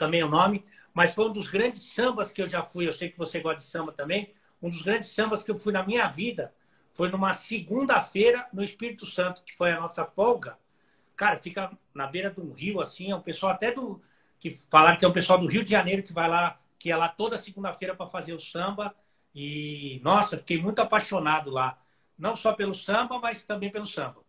também 0.00 0.24
o 0.24 0.28
nome, 0.28 0.64
mas 0.94 1.14
foi 1.14 1.26
um 1.28 1.32
dos 1.32 1.50
grandes 1.50 1.82
sambas 1.82 2.32
que 2.32 2.40
eu 2.40 2.48
já 2.48 2.62
fui. 2.62 2.88
Eu 2.88 2.92
sei 2.92 3.10
que 3.10 3.18
você 3.18 3.38
gosta 3.38 3.58
de 3.58 3.64
samba 3.64 3.92
também. 3.92 4.34
Um 4.62 4.70
dos 4.70 4.82
grandes 4.82 5.10
sambas 5.10 5.42
que 5.42 5.50
eu 5.50 5.58
fui 5.58 5.72
na 5.72 5.84
minha 5.84 6.08
vida 6.08 6.52
foi 6.90 7.10
numa 7.10 7.34
segunda-feira 7.34 8.48
no 8.52 8.64
Espírito 8.64 9.04
Santo, 9.04 9.44
que 9.44 9.54
foi 9.56 9.70
a 9.70 9.80
nossa 9.80 10.04
folga. 10.06 10.58
Cara, 11.14 11.38
fica 11.38 11.70
na 11.94 12.06
beira 12.06 12.30
de 12.30 12.40
um 12.40 12.52
rio, 12.52 12.80
assim, 12.80 13.10
é 13.10 13.14
um 13.14 13.20
pessoal 13.20 13.52
até 13.52 13.70
do. 13.70 14.02
que 14.38 14.58
falaram 14.70 14.98
que 14.98 15.04
é 15.04 15.08
um 15.08 15.12
pessoal 15.12 15.38
do 15.38 15.46
Rio 15.46 15.62
de 15.62 15.70
Janeiro 15.70 16.02
que 16.02 16.14
vai 16.14 16.28
lá, 16.28 16.58
que 16.78 16.90
é 16.90 16.96
lá 16.96 17.08
toda 17.08 17.36
segunda-feira 17.36 17.94
para 17.94 18.06
fazer 18.06 18.32
o 18.32 18.40
samba. 18.40 18.94
E, 19.34 20.00
nossa, 20.02 20.38
fiquei 20.38 20.60
muito 20.60 20.80
apaixonado 20.80 21.50
lá. 21.50 21.78
Não 22.18 22.34
só 22.34 22.52
pelo 22.54 22.74
samba, 22.74 23.18
mas 23.18 23.44
também 23.44 23.70
pelo 23.70 23.86
samba. 23.86 24.22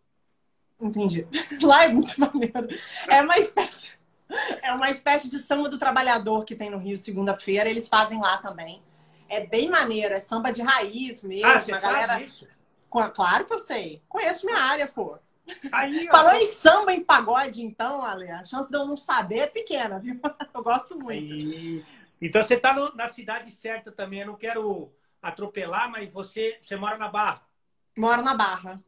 Entendi. 0.80 1.26
Lá 1.62 1.84
é 1.84 1.88
muito 1.88 2.18
maneiro. 2.18 2.68
É 3.08 3.20
uma 3.20 3.38
espécie 3.38 4.01
é 4.62 4.72
uma 4.72 4.90
espécie 4.90 5.28
de 5.28 5.38
samba 5.38 5.68
do 5.68 5.78
trabalhador 5.78 6.44
que 6.44 6.54
tem 6.54 6.70
no 6.70 6.78
Rio 6.78 6.96
segunda-feira. 6.96 7.68
Eles 7.68 7.88
fazem 7.88 8.20
lá 8.20 8.38
também. 8.38 8.82
É 9.28 9.46
bem 9.46 9.68
maneiro, 9.70 10.14
é 10.14 10.20
samba 10.20 10.52
de 10.52 10.62
raiz 10.62 11.22
mesmo. 11.22 11.46
Ah, 11.46 11.76
a 11.76 11.80
galera. 11.80 12.22
Isso? 12.22 12.46
Claro 13.14 13.46
que 13.46 13.54
eu 13.54 13.58
sei. 13.58 14.02
Conheço 14.08 14.44
minha 14.44 14.58
área, 14.58 14.86
pô. 14.86 15.18
Aí, 15.72 16.06
Falando 16.08 16.36
em 16.36 16.46
samba 16.46 16.92
em 16.92 17.02
pagode, 17.02 17.62
então, 17.62 18.04
Ale, 18.04 18.30
a 18.30 18.44
chance 18.44 18.70
de 18.70 18.76
eu 18.76 18.86
não 18.86 18.96
saber 18.96 19.38
é 19.38 19.46
pequena, 19.46 19.98
viu? 19.98 20.20
Eu 20.54 20.62
gosto 20.62 20.98
muito. 20.98 21.32
Aí... 21.32 21.84
Então 22.20 22.42
você 22.42 22.54
está 22.54 22.74
na 22.94 23.08
cidade 23.08 23.50
certa 23.50 23.90
também. 23.90 24.20
Eu 24.20 24.28
não 24.28 24.36
quero 24.36 24.92
atropelar, 25.20 25.90
mas 25.90 26.12
você, 26.12 26.58
você 26.60 26.76
mora 26.76 26.96
na 26.96 27.08
Barra. 27.08 27.42
Moro 27.96 28.22
na 28.22 28.34
Barra. 28.34 28.80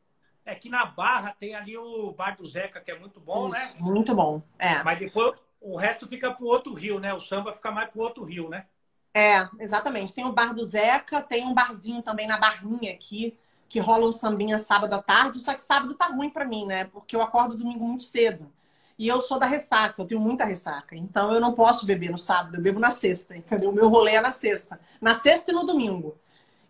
É 0.47 0.55
que 0.55 0.69
na 0.69 0.85
Barra 0.85 1.35
tem 1.39 1.55
ali 1.55 1.77
o 1.77 2.13
Bar 2.13 2.37
do 2.37 2.47
Zeca, 2.47 2.81
que 2.81 2.91
é 2.91 2.99
muito 2.99 3.19
bom, 3.19 3.49
né? 3.49 3.65
Isso, 3.65 3.75
né? 3.77 3.81
Muito 3.81 4.15
bom. 4.15 4.43
É. 4.59 4.83
Mas 4.83 4.99
depois 4.99 5.35
o 5.61 5.77
resto 5.77 6.07
fica 6.07 6.31
pro 6.33 6.47
outro 6.47 6.75
rio, 6.75 7.01
né? 7.01 7.15
O 7.15 7.21
samba 7.21 7.53
fica 7.53 7.71
mais 7.71 7.91
pro 7.91 8.03
outro 8.03 8.25
rio, 8.25 8.49
né? 8.51 8.67
É, 9.15 9.49
exatamente. 9.59 10.13
Tem 10.13 10.25
o 10.25 10.33
Bar 10.33 10.53
do 10.53 10.63
Zeca, 10.63 11.23
tem 11.23 11.47
um 11.47 11.55
barzinho 11.55 12.03
também 12.03 12.27
na 12.27 12.37
Barrinha 12.37 12.93
aqui, 12.93 13.39
que 13.69 13.79
rola 13.79 14.07
um 14.07 14.13
sambinha 14.13 14.59
sábado 14.59 14.93
à 14.93 15.03
tarde, 15.03 15.39
só 15.39 15.55
que 15.55 15.63
sábado 15.63 15.95
tá 15.95 16.09
ruim 16.09 16.29
para 16.29 16.45
mim, 16.45 16.67
né? 16.67 16.85
Porque 16.85 17.17
eu 17.17 17.23
acordo 17.23 17.57
domingo 17.57 17.85
muito 17.85 18.05
cedo. 18.05 18.53
E 18.99 19.09
eu 19.09 19.21
sou 19.21 19.39
da 19.39 19.47
ressaca, 19.47 20.01
eu 20.01 20.07
tenho 20.07 20.21
muita 20.21 20.45
ressaca. 20.45 20.95
Então 20.95 21.33
eu 21.33 21.41
não 21.41 21.55
posso 21.55 21.87
beber 21.87 22.11
no 22.11 22.19
sábado, 22.19 22.57
eu 22.57 22.63
bebo 22.63 22.79
na 22.79 22.91
sexta, 22.91 23.37
entendeu? 23.37 23.71
O 23.71 23.73
meu 23.73 23.89
rolê 23.89 24.13
é 24.13 24.21
na 24.21 24.33
sexta. 24.33 24.79
Na 25.01 25.15
sexta 25.15 25.51
e 25.51 25.55
no 25.55 25.65
domingo. 25.65 26.17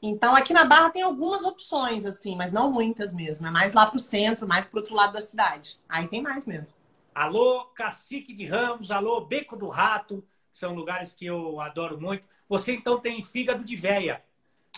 Então, 0.07 0.37
aqui 0.37 0.53
na 0.53 0.67
Barra 0.67 0.91
tem 0.91 1.01
algumas 1.01 1.45
opções, 1.45 2.05
assim, 2.05 2.37
mas 2.37 2.53
não 2.53 2.71
muitas 2.71 3.11
mesmo. 3.11 3.47
É 3.47 3.51
mais 3.51 3.73
lá 3.73 3.87
pro 3.87 3.99
centro, 3.99 4.47
mais 4.47 4.67
pro 4.67 4.81
outro 4.81 4.95
lado 4.95 5.15
da 5.15 5.21
cidade. 5.23 5.81
Aí 5.89 6.07
tem 6.07 6.21
mais 6.21 6.45
mesmo. 6.45 6.67
Alô, 7.15 7.65
Cacique 7.75 8.35
de 8.35 8.45
Ramos, 8.45 8.91
alô, 8.91 9.23
Beco 9.23 9.57
do 9.57 9.71
Rato, 9.71 10.23
são 10.53 10.75
lugares 10.75 11.15
que 11.15 11.25
eu 11.25 11.59
adoro 11.59 11.99
muito. 11.99 12.23
Você, 12.47 12.75
então, 12.75 13.01
tem 13.01 13.23
fígado 13.23 13.65
de 13.65 13.75
véia. 13.77 14.23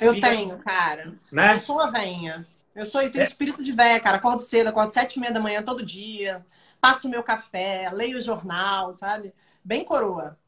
Eu 0.01 0.15
fígado... 0.15 0.33
tenho, 0.33 0.59
cara. 0.59 1.13
Né? 1.33 1.55
Eu 1.55 1.59
sou 1.59 1.75
uma 1.75 1.91
veinha. 1.91 2.47
Eu 2.73 2.87
sou, 2.87 3.03
eu 3.03 3.11
tenho 3.11 3.25
é. 3.25 3.27
espírito 3.27 3.65
de 3.65 3.73
véia, 3.73 3.99
cara. 3.99 4.19
Acordo 4.19 4.43
cedo, 4.43 4.69
acordo 4.69 4.93
sete 4.93 5.17
e 5.17 5.21
meia 5.21 5.33
da 5.33 5.41
manhã 5.41 5.61
todo 5.61 5.85
dia. 5.85 6.47
Passo 6.81 7.09
o 7.09 7.11
meu 7.11 7.25
café, 7.25 7.91
leio 7.93 8.19
o 8.19 8.21
jornal, 8.21 8.93
sabe? 8.93 9.35
Bem 9.65 9.83
coroa. 9.83 10.39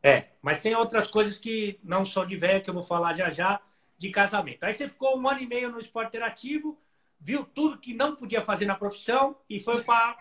É, 0.00 0.26
mas 0.40 0.62
tem 0.62 0.76
outras 0.76 1.10
coisas 1.10 1.38
que 1.38 1.80
não 1.82 2.06
são 2.06 2.24
de 2.24 2.36
véia, 2.36 2.60
que 2.60 2.70
eu 2.70 2.74
vou 2.74 2.84
falar 2.84 3.14
já 3.14 3.30
já 3.30 3.60
de 3.98 4.10
casamento. 4.10 4.62
Aí 4.62 4.72
você 4.72 4.88
ficou 4.88 5.18
um 5.18 5.28
ano 5.28 5.40
e 5.40 5.46
meio 5.46 5.70
no 5.70 5.80
esporte 5.80 6.08
interativo, 6.08 6.78
viu 7.20 7.44
tudo 7.44 7.78
que 7.78 7.92
não 7.92 8.14
podia 8.14 8.42
fazer 8.42 8.64
na 8.64 8.76
profissão 8.76 9.36
e 9.50 9.58
foi 9.58 9.82
para. 9.82 10.16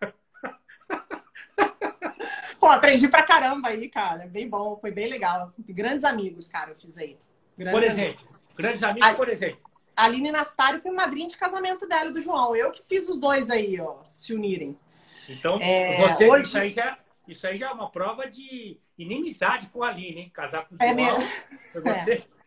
Pô, 2.60 2.66
aprendi 2.66 3.08
pra 3.08 3.22
caramba 3.22 3.68
aí, 3.68 3.88
cara. 3.88 4.26
Bem 4.26 4.48
bom, 4.48 4.76
foi 4.78 4.90
bem 4.90 5.08
legal. 5.08 5.52
Grandes 5.58 6.04
amigos, 6.04 6.46
cara, 6.46 6.72
eu 6.72 6.76
fiz 6.76 6.98
aí. 6.98 7.16
Grandes 7.56 7.80
por 7.80 7.82
exemplo, 7.82 8.26
amigos. 8.28 8.56
grandes 8.56 8.82
amigos, 8.82 9.08
a, 9.08 9.14
por 9.14 9.28
exemplo. 9.28 9.70
A 9.96 10.04
Aline 10.04 10.30
Nastário 10.30 10.82
foi 10.82 10.90
madrinha 10.90 11.28
de 11.28 11.36
casamento 11.36 11.88
dela 11.88 12.10
e 12.10 12.12
do 12.12 12.20
João. 12.20 12.54
Eu 12.54 12.70
que 12.70 12.82
fiz 12.84 13.08
os 13.08 13.18
dois 13.18 13.48
aí, 13.48 13.80
ó, 13.80 14.02
se 14.12 14.34
unirem. 14.34 14.78
Então, 15.28 15.58
é, 15.60 16.08
você, 16.08 16.28
hoje... 16.28 16.48
isso, 16.48 16.58
aí 16.58 16.70
já, 16.70 16.98
isso 17.26 17.46
aí 17.46 17.56
já 17.56 17.68
é 17.68 17.72
uma 17.72 17.90
prova 17.90 18.28
de 18.28 18.78
inimizade 18.98 19.68
com 19.68 19.82
a 19.82 19.88
Aline, 19.88 20.20
hein? 20.20 20.30
Casar 20.30 20.68
com 20.68 20.74
o 20.74 20.78
João. 20.78 20.90
É 20.90 20.94
mesmo? 20.94 21.20
Você? 21.74 22.12
É. 22.12 22.37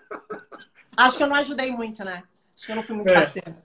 Acho 0.96 1.16
que 1.16 1.22
eu 1.22 1.26
não 1.28 1.36
ajudei 1.36 1.70
muito, 1.70 2.04
né? 2.04 2.22
Acho 2.54 2.66
que 2.66 2.72
eu 2.72 2.76
não 2.76 2.82
fui 2.82 2.96
muito 2.96 3.10
É. 3.10 3.14
parceira. 3.14 3.64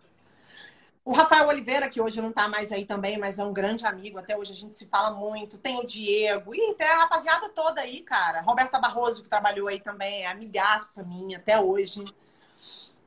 O 1.06 1.12
Rafael 1.12 1.48
Oliveira, 1.48 1.90
que 1.90 2.00
hoje 2.00 2.22
não 2.22 2.32
tá 2.32 2.48
mais 2.48 2.72
aí 2.72 2.86
também, 2.86 3.18
mas 3.18 3.40
é 3.40 3.44
um 3.44 3.54
grande 3.54 3.86
amigo, 3.86 4.20
até 4.20 4.38
hoje 4.38 4.54
a 4.54 4.56
gente 4.56 4.76
se 4.78 4.88
fala 4.88 5.12
muito. 5.12 5.58
Tem 5.58 5.80
o 5.80 5.86
Diego, 5.86 6.54
e 6.54 6.76
tem 6.76 6.88
a 6.88 6.98
rapaziada 6.98 7.50
toda 7.50 7.82
aí, 7.82 8.02
cara. 8.02 8.42
Roberta 8.42 8.80
Barroso, 8.80 9.24
que 9.24 9.30
trabalhou 9.30 9.68
aí 9.68 9.80
também, 9.80 10.24
é 10.24 10.28
amigaça 10.28 11.04
minha 11.04 11.38
até 11.38 11.60
hoje. 11.60 12.04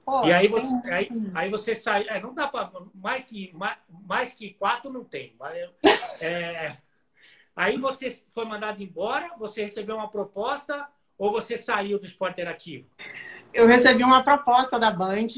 Pô, 0.05 0.27
E 0.27 0.33
aí 0.33 0.49
tem- 0.49 0.81
você, 0.83 0.91
aí, 0.91 1.09
aí 1.35 1.51
você 1.51 1.77
sai. 1.77 2.07
é, 2.09 2.21
não 2.21 2.35
dá 2.35 2.49
para. 2.49 2.73
Mais 2.95 3.25
que, 3.25 3.53
mais, 3.55 3.77
mais 3.89 4.33
que 4.35 4.55
quatro 4.55 4.91
não 4.93 5.05
tem. 5.05 5.37
é, 6.21 6.77
aí 7.55 7.77
você 7.77 8.11
foi 8.35 8.45
mandado 8.45 8.83
embora, 8.83 9.31
você 9.39 9.63
recebeu 9.63 9.95
uma 9.97 10.11
proposta 10.11 10.89
ou 11.23 11.31
você 11.31 11.57
saiu 11.57 12.01
do 12.01 12.05
esporte 12.05 12.33
interativo? 12.33 12.85
eu 13.55 13.65
recebi 13.65 14.03
uma 14.03 14.25
proposta 14.25 14.77
da 14.77 14.91
Band. 14.91 15.29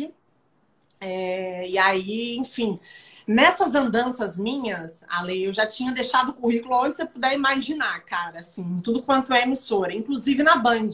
é, 0.99 1.69
e 1.69 1.76
aí, 1.76 2.38
enfim, 2.38 2.81
nessas 3.26 3.75
andanças 3.75 4.38
minhas, 4.38 5.05
Ale, 5.07 5.45
eu 5.45 5.53
já 5.53 5.67
tinha 5.67 5.93
deixado 5.93 6.31
o 6.31 6.33
currículo 6.33 6.75
onde 6.75 6.97
você 6.97 7.05
puder 7.05 7.35
imaginar, 7.35 8.03
cara, 8.07 8.41
assim, 8.41 8.81
tudo 8.83 9.03
quanto 9.03 9.35
é 9.35 9.43
emissora, 9.43 9.93
inclusive 9.93 10.43
na 10.43 10.57
Band. 10.57 10.88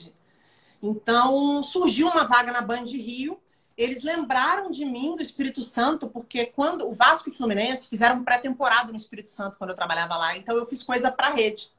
Então, 0.82 1.62
surgiu 1.62 2.08
uma 2.08 2.24
vaga 2.24 2.50
na 2.50 2.60
Band 2.60 2.86
Rio. 2.86 3.38
Eles 3.76 4.02
lembraram 4.02 4.72
de 4.72 4.84
mim 4.84 5.14
do 5.14 5.22
Espírito 5.22 5.62
Santo, 5.62 6.08
porque 6.08 6.46
quando 6.46 6.88
o 6.88 6.92
Vasco 6.92 7.28
e 7.28 7.32
o 7.32 7.36
Fluminense 7.36 7.88
fizeram 7.88 8.24
pré-temporada 8.24 8.90
no 8.90 8.96
Espírito 8.96 9.30
Santo 9.30 9.56
quando 9.56 9.70
eu 9.70 9.76
trabalhava 9.76 10.16
lá, 10.16 10.36
então 10.36 10.56
eu 10.56 10.66
fiz 10.66 10.82
coisa 10.82 11.12
pra 11.12 11.32
rede. 11.32 11.70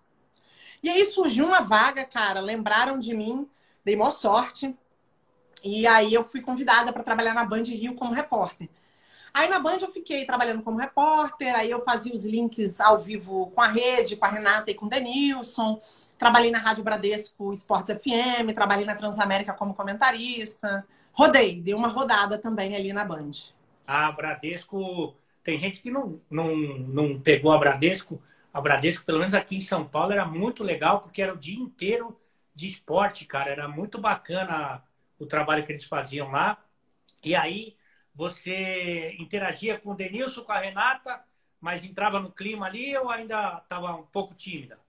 E 0.83 0.89
aí 0.89 1.05
surgiu 1.05 1.45
uma 1.45 1.61
vaga, 1.61 2.05
cara, 2.05 2.39
lembraram 2.39 2.99
de 2.99 3.13
mim, 3.15 3.47
dei 3.85 3.95
maior 3.95 4.11
sorte. 4.11 4.75
E 5.63 5.85
aí 5.85 6.13
eu 6.13 6.25
fui 6.25 6.41
convidada 6.41 6.91
para 6.91 7.03
trabalhar 7.03 7.33
na 7.33 7.45
Band 7.45 7.63
Rio 7.63 7.95
como 7.95 8.13
repórter. 8.13 8.67
Aí 9.33 9.47
na 9.47 9.59
Band 9.59 9.77
eu 9.81 9.91
fiquei 9.91 10.25
trabalhando 10.25 10.61
como 10.61 10.79
repórter, 10.79 11.55
aí 11.55 11.69
eu 11.71 11.83
fazia 11.83 12.13
os 12.13 12.25
links 12.25 12.81
ao 12.81 12.99
vivo 12.99 13.51
com 13.55 13.61
a 13.61 13.67
rede, 13.67 14.15
com 14.15 14.25
a 14.25 14.29
Renata 14.29 14.71
e 14.71 14.73
com 14.73 14.87
o 14.87 14.89
Denilson. 14.89 15.79
Trabalhei 16.17 16.51
na 16.51 16.59
Rádio 16.59 16.83
Bradesco 16.83 17.53
Esportes 17.53 17.95
FM, 17.95 18.53
trabalhei 18.53 18.85
na 18.85 18.95
Transamérica 18.95 19.53
como 19.53 19.73
comentarista. 19.73 20.85
Rodei, 21.13 21.61
dei 21.61 21.73
uma 21.73 21.87
rodada 21.87 22.37
também 22.37 22.75
ali 22.75 22.91
na 22.91 23.03
Band. 23.05 23.31
A 23.87 24.11
Bradesco. 24.11 25.15
Tem 25.43 25.57
gente 25.57 25.81
que 25.81 25.89
não, 25.89 26.19
não, 26.29 26.55
não 26.55 27.19
pegou 27.19 27.51
a 27.51 27.57
Bradesco. 27.57 28.21
A 28.53 28.59
Bradesco, 28.59 29.05
pelo 29.05 29.19
menos 29.19 29.33
aqui 29.33 29.55
em 29.55 29.59
São 29.61 29.87
Paulo, 29.87 30.11
era 30.11 30.25
muito 30.25 30.63
legal, 30.63 31.01
porque 31.01 31.21
era 31.21 31.33
o 31.33 31.37
dia 31.37 31.57
inteiro 31.57 32.19
de 32.53 32.67
esporte, 32.67 33.25
cara. 33.25 33.49
Era 33.49 33.67
muito 33.67 33.97
bacana 33.99 34.83
o 35.17 35.25
trabalho 35.25 35.65
que 35.65 35.71
eles 35.71 35.85
faziam 35.85 36.29
lá. 36.29 36.57
E 37.23 37.35
aí 37.35 37.77
você 38.13 39.15
interagia 39.19 39.79
com 39.79 39.91
o 39.91 39.95
Denilson, 39.95 40.43
com 40.43 40.51
a 40.51 40.59
Renata, 40.59 41.23
mas 41.59 41.85
entrava 41.85 42.19
no 42.19 42.31
clima 42.31 42.65
ali 42.65 42.95
ou 42.97 43.09
ainda 43.09 43.61
estava 43.63 43.95
um 43.95 44.03
pouco 44.03 44.33
tímida? 44.33 44.79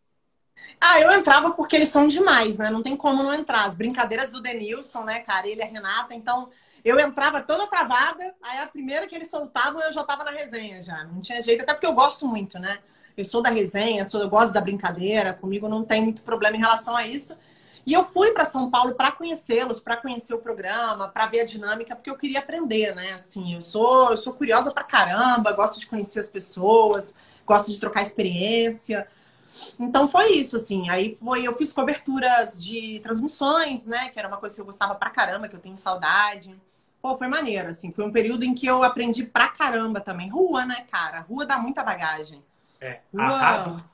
Ah, 0.80 1.00
eu 1.00 1.10
entrava 1.12 1.52
porque 1.52 1.76
eles 1.76 1.88
são 1.88 2.08
demais, 2.08 2.58
né? 2.58 2.70
Não 2.70 2.82
tem 2.82 2.96
como 2.96 3.22
não 3.22 3.32
entrar. 3.32 3.64
As 3.64 3.74
brincadeiras 3.74 4.30
do 4.30 4.40
Denilson, 4.40 5.04
né, 5.04 5.20
cara? 5.20 5.46
Ele 5.46 5.60
e 5.60 5.64
a 5.64 5.66
Renata. 5.68 6.14
Então, 6.14 6.50
eu 6.84 6.98
entrava 6.98 7.42
toda 7.42 7.68
travada. 7.68 8.34
Aí, 8.42 8.58
a 8.58 8.66
primeira 8.66 9.06
que 9.06 9.14
eles 9.14 9.30
soltavam, 9.30 9.80
eu 9.80 9.92
já 9.92 10.04
tava 10.04 10.24
na 10.24 10.30
resenha 10.30 10.82
já. 10.82 11.04
Não 11.04 11.20
tinha 11.20 11.40
jeito. 11.40 11.62
Até 11.62 11.72
porque 11.72 11.86
eu 11.86 11.94
gosto 11.94 12.26
muito, 12.26 12.58
né? 12.58 12.80
Eu 13.16 13.24
sou 13.24 13.42
da 13.42 13.50
resenha, 13.50 14.04
sou, 14.04 14.20
eu 14.20 14.28
gosto 14.28 14.52
da 14.52 14.60
brincadeira. 14.60 15.32
Comigo 15.34 15.68
não 15.68 15.84
tem 15.84 16.02
muito 16.02 16.22
problema 16.22 16.56
em 16.56 16.60
relação 16.60 16.96
a 16.96 17.06
isso. 17.06 17.36
E 17.84 17.92
eu 17.92 18.04
fui 18.04 18.30
para 18.30 18.44
São 18.44 18.70
Paulo 18.70 18.94
para 18.94 19.10
conhecê-los, 19.10 19.80
para 19.80 19.96
conhecer 19.96 20.34
o 20.34 20.38
programa, 20.38 21.08
para 21.08 21.26
ver 21.26 21.40
a 21.40 21.44
dinâmica, 21.44 21.96
porque 21.96 22.10
eu 22.10 22.16
queria 22.16 22.38
aprender, 22.38 22.94
né? 22.94 23.12
Assim, 23.14 23.54
eu 23.54 23.60
sou, 23.60 24.10
eu 24.10 24.16
sou 24.16 24.32
curiosa 24.32 24.70
pra 24.70 24.84
caramba, 24.84 25.52
gosto 25.52 25.80
de 25.80 25.86
conhecer 25.86 26.20
as 26.20 26.28
pessoas, 26.28 27.12
gosto 27.44 27.72
de 27.72 27.80
trocar 27.80 28.02
experiência. 28.02 29.08
Então 29.80 30.06
foi 30.06 30.32
isso, 30.32 30.56
assim. 30.56 30.88
Aí 30.88 31.18
foi, 31.20 31.42
eu 31.42 31.56
fiz 31.56 31.72
coberturas 31.72 32.62
de 32.62 33.00
transmissões, 33.00 33.86
né? 33.86 34.08
Que 34.10 34.18
era 34.18 34.28
uma 34.28 34.36
coisa 34.36 34.54
que 34.54 34.60
eu 34.60 34.64
gostava 34.64 34.94
pra 34.94 35.10
caramba, 35.10 35.48
que 35.48 35.56
eu 35.56 35.60
tenho 35.60 35.76
saudade. 35.76 36.54
Pô, 37.00 37.16
foi 37.16 37.26
maneiro, 37.26 37.68
assim. 37.68 37.90
Foi 37.92 38.04
um 38.04 38.12
período 38.12 38.44
em 38.44 38.54
que 38.54 38.66
eu 38.66 38.84
aprendi 38.84 39.24
pra 39.24 39.48
caramba 39.48 40.00
também. 40.00 40.28
Rua, 40.28 40.64
né, 40.64 40.86
cara? 40.90 41.20
Rua 41.20 41.44
dá 41.44 41.58
muita 41.58 41.82
bagagem. 41.82 42.42
É, 42.82 43.00
a, 43.16 43.28
rádio, 43.28 43.84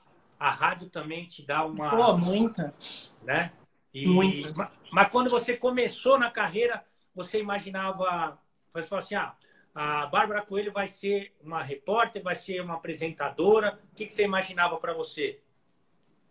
a 0.41 0.51
rádio 0.51 0.89
também 0.89 1.27
te 1.27 1.45
dá 1.45 1.67
uma. 1.67 1.91
Pô, 1.91 2.17
muita. 2.17 2.75
Né? 3.23 3.53
E, 3.93 4.07
Muita. 4.07 4.55
mas, 4.57 4.73
mas 4.91 5.09
quando 5.11 5.29
você 5.29 5.55
começou 5.55 6.19
na 6.19 6.31
carreira, 6.31 6.83
você 7.15 7.39
imaginava. 7.39 8.39
Você 8.73 8.87
falou 8.87 9.05
assim: 9.05 9.15
ah, 9.15 9.35
a 9.75 10.07
Bárbara 10.07 10.41
Coelho 10.41 10.73
vai 10.73 10.87
ser 10.87 11.35
uma 11.43 11.63
repórter, 11.63 12.23
vai 12.23 12.35
ser 12.35 12.63
uma 12.63 12.77
apresentadora. 12.77 13.79
O 13.93 13.95
que, 13.95 14.07
que 14.07 14.13
você 14.13 14.25
imaginava 14.25 14.79
para 14.79 14.95
você? 14.95 15.39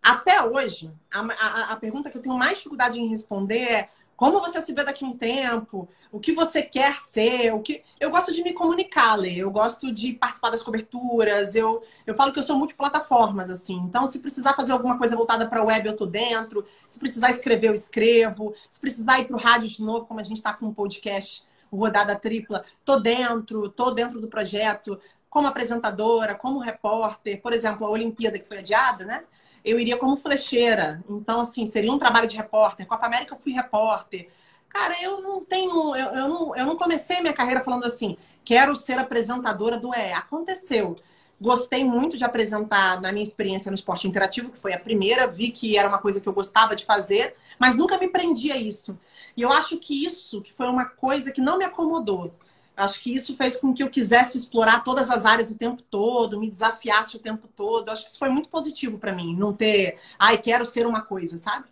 Até 0.01 0.43
hoje, 0.43 0.91
a, 1.13 1.19
a, 1.19 1.73
a 1.73 1.75
pergunta 1.75 2.09
que 2.09 2.17
eu 2.17 2.21
tenho 2.23 2.37
mais 2.37 2.57
dificuldade 2.57 2.99
em 2.99 3.07
responder 3.07 3.61
é 3.61 3.89
como 4.17 4.39
você 4.39 4.59
se 4.63 4.73
vê 4.73 4.83
daqui 4.83 5.05
a 5.05 5.07
um 5.07 5.15
tempo, 5.15 5.87
o 6.11 6.19
que 6.19 6.31
você 6.31 6.63
quer 6.63 6.99
ser, 6.99 7.53
o 7.53 7.61
que. 7.61 7.83
Eu 7.99 8.09
gosto 8.09 8.33
de 8.33 8.41
me 8.41 8.51
comunicar, 8.51 9.13
Lê. 9.15 9.35
Eu 9.35 9.51
gosto 9.51 9.91
de 9.91 10.13
participar 10.13 10.49
das 10.49 10.63
coberturas. 10.63 11.53
Eu, 11.53 11.83
eu 12.03 12.15
falo 12.15 12.31
que 12.31 12.39
eu 12.39 12.43
sou 12.43 12.57
multiplataformas, 12.57 13.51
assim. 13.51 13.75
Então, 13.75 14.07
se 14.07 14.17
precisar 14.19 14.55
fazer 14.55 14.71
alguma 14.71 14.97
coisa 14.97 15.15
voltada 15.15 15.47
para 15.47 15.63
web, 15.63 15.87
eu 15.87 15.95
tô 15.95 16.07
dentro. 16.07 16.65
Se 16.87 16.97
precisar 16.97 17.29
escrever, 17.29 17.67
eu 17.67 17.75
escrevo. 17.75 18.55
Se 18.71 18.79
precisar 18.79 19.19
ir 19.19 19.25
para 19.25 19.37
o 19.37 19.39
rádio 19.39 19.69
de 19.69 19.83
novo, 19.83 20.07
como 20.07 20.19
a 20.19 20.23
gente 20.23 20.37
está 20.37 20.51
com 20.51 20.65
um 20.65 20.73
podcast, 20.73 21.43
Rodada 21.71 22.15
Tripla, 22.15 22.65
tô 22.83 22.99
dentro, 22.99 23.69
tô 23.69 23.91
dentro 23.91 24.19
do 24.19 24.27
projeto, 24.27 24.99
como 25.29 25.47
apresentadora, 25.47 26.33
como 26.33 26.57
repórter. 26.57 27.39
Por 27.39 27.53
exemplo, 27.53 27.85
a 27.85 27.91
Olimpíada 27.91 28.39
que 28.39 28.47
foi 28.47 28.57
adiada, 28.57 29.05
né? 29.05 29.23
Eu 29.67 29.79
iria 29.79 29.97
como 29.97 30.15
flecheira. 30.15 31.03
Então, 31.09 31.41
assim, 31.41 31.65
seria 31.65 31.91
um 31.91 31.97
trabalho 31.97 32.27
de 32.27 32.37
repórter. 32.37 32.87
Copa 32.87 33.05
América 33.05 33.33
eu 33.33 33.39
fui 33.39 33.51
repórter. 33.51 34.29
Cara, 34.69 34.95
eu 35.01 35.21
não 35.21 35.43
tenho. 35.43 35.95
Eu, 35.95 36.07
eu, 36.07 36.27
não, 36.29 36.55
eu 36.55 36.65
não 36.65 36.77
comecei 36.77 37.19
minha 37.21 37.33
carreira 37.33 37.63
falando 37.63 37.85
assim, 37.85 38.17
quero 38.45 38.75
ser 38.75 38.97
apresentadora 38.97 39.77
do 39.77 39.93
EE. 39.93 40.13
Aconteceu. 40.13 40.97
Gostei 41.39 41.83
muito 41.83 42.17
de 42.17 42.23
apresentar 42.23 42.99
na 42.99 43.11
minha 43.11 43.23
experiência 43.23 43.69
no 43.69 43.75
esporte 43.75 44.07
interativo, 44.07 44.49
que 44.49 44.57
foi 44.57 44.73
a 44.73 44.79
primeira, 44.79 45.27
vi 45.27 45.51
que 45.51 45.77
era 45.77 45.87
uma 45.87 45.99
coisa 45.99 46.19
que 46.19 46.27
eu 46.27 46.33
gostava 46.33 46.75
de 46.75 46.83
fazer, 46.83 47.35
mas 47.59 47.75
nunca 47.75 47.97
me 47.97 48.07
prendi 48.07 48.51
a 48.51 48.57
isso. 48.57 48.97
E 49.35 49.43
eu 49.43 49.51
acho 49.51 49.77
que 49.77 50.03
isso 50.03 50.41
que 50.41 50.51
foi 50.53 50.67
uma 50.67 50.85
coisa 50.85 51.31
que 51.31 51.39
não 51.39 51.59
me 51.59 51.65
acomodou. 51.65 52.33
Acho 52.77 53.01
que 53.01 53.11
isso 53.11 53.35
fez 53.35 53.55
com 53.55 53.73
que 53.73 53.81
eu 53.81 53.89
quisesse 53.89 54.37
explorar 54.37 54.83
todas 54.83 55.09
as 55.09 55.25
áreas 55.25 55.49
o 55.49 55.57
tempo 55.57 55.81
todo, 55.81 56.39
me 56.39 56.51
desafiasse 56.51 57.15
o 57.15 57.19
tempo 57.19 57.47
todo. 57.47 57.89
Acho 57.89 58.03
que 58.03 58.11
isso 58.11 58.19
foi 58.19 58.29
muito 58.29 58.49
positivo 58.49 58.99
para 58.99 59.11
mim, 59.11 59.35
não 59.35 59.51
ter, 59.51 59.99
ai, 60.19 60.37
quero 60.37 60.63
ser 60.63 60.85
uma 60.85 61.01
coisa, 61.01 61.37
sabe? 61.37 61.65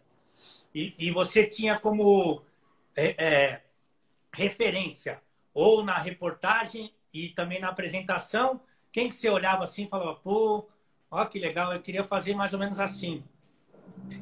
E, 0.73 0.95
e 0.97 1.11
você 1.11 1.45
tinha 1.45 1.77
como 1.77 2.41
é, 2.95 3.23
é, 3.23 3.61
referência, 4.33 5.21
ou 5.53 5.83
na 5.83 5.99
reportagem 5.99 6.91
e 7.13 7.29
também 7.29 7.61
na 7.61 7.69
apresentação, 7.69 8.59
quem 8.91 9.07
que 9.07 9.15
você 9.15 9.29
olhava 9.29 9.63
assim 9.63 9.83
e 9.83 9.87
falava, 9.87 10.15
pô, 10.15 10.67
ó 11.11 11.23
que 11.25 11.37
legal, 11.37 11.71
eu 11.71 11.81
queria 11.81 12.03
fazer 12.03 12.33
mais 12.33 12.51
ou 12.51 12.57
menos 12.57 12.79
assim. 12.79 13.23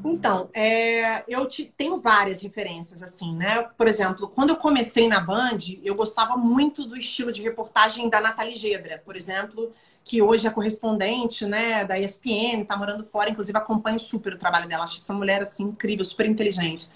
Então, 0.03 0.49
é, 0.53 1.23
eu 1.27 1.47
te, 1.47 1.73
tenho 1.77 1.97
várias 1.99 2.41
referências, 2.41 3.01
assim, 3.01 3.33
né? 3.35 3.63
Por 3.77 3.87
exemplo, 3.87 4.27
quando 4.27 4.49
eu 4.49 4.57
comecei 4.57 5.07
na 5.07 5.19
Band, 5.19 5.59
eu 5.81 5.95
gostava 5.95 6.35
muito 6.35 6.85
do 6.85 6.97
estilo 6.97 7.31
de 7.31 7.41
reportagem 7.41 8.09
da 8.09 8.19
Nathalie 8.19 8.55
Gedra, 8.55 9.01
por 9.05 9.15
exemplo, 9.15 9.71
que 10.03 10.21
hoje 10.21 10.45
é 10.45 10.49
correspondente, 10.49 11.45
né, 11.45 11.85
da 11.85 11.97
ESPN, 11.97 12.65
tá 12.67 12.75
morando 12.75 13.05
fora, 13.05 13.29
inclusive 13.29 13.57
acompanho 13.57 13.97
super 13.97 14.33
o 14.33 14.37
trabalho 14.37 14.67
dela. 14.67 14.83
Acho 14.83 14.97
essa 14.97 15.13
mulher, 15.13 15.41
assim, 15.41 15.63
incrível, 15.63 16.03
super 16.03 16.25
inteligente. 16.25 16.89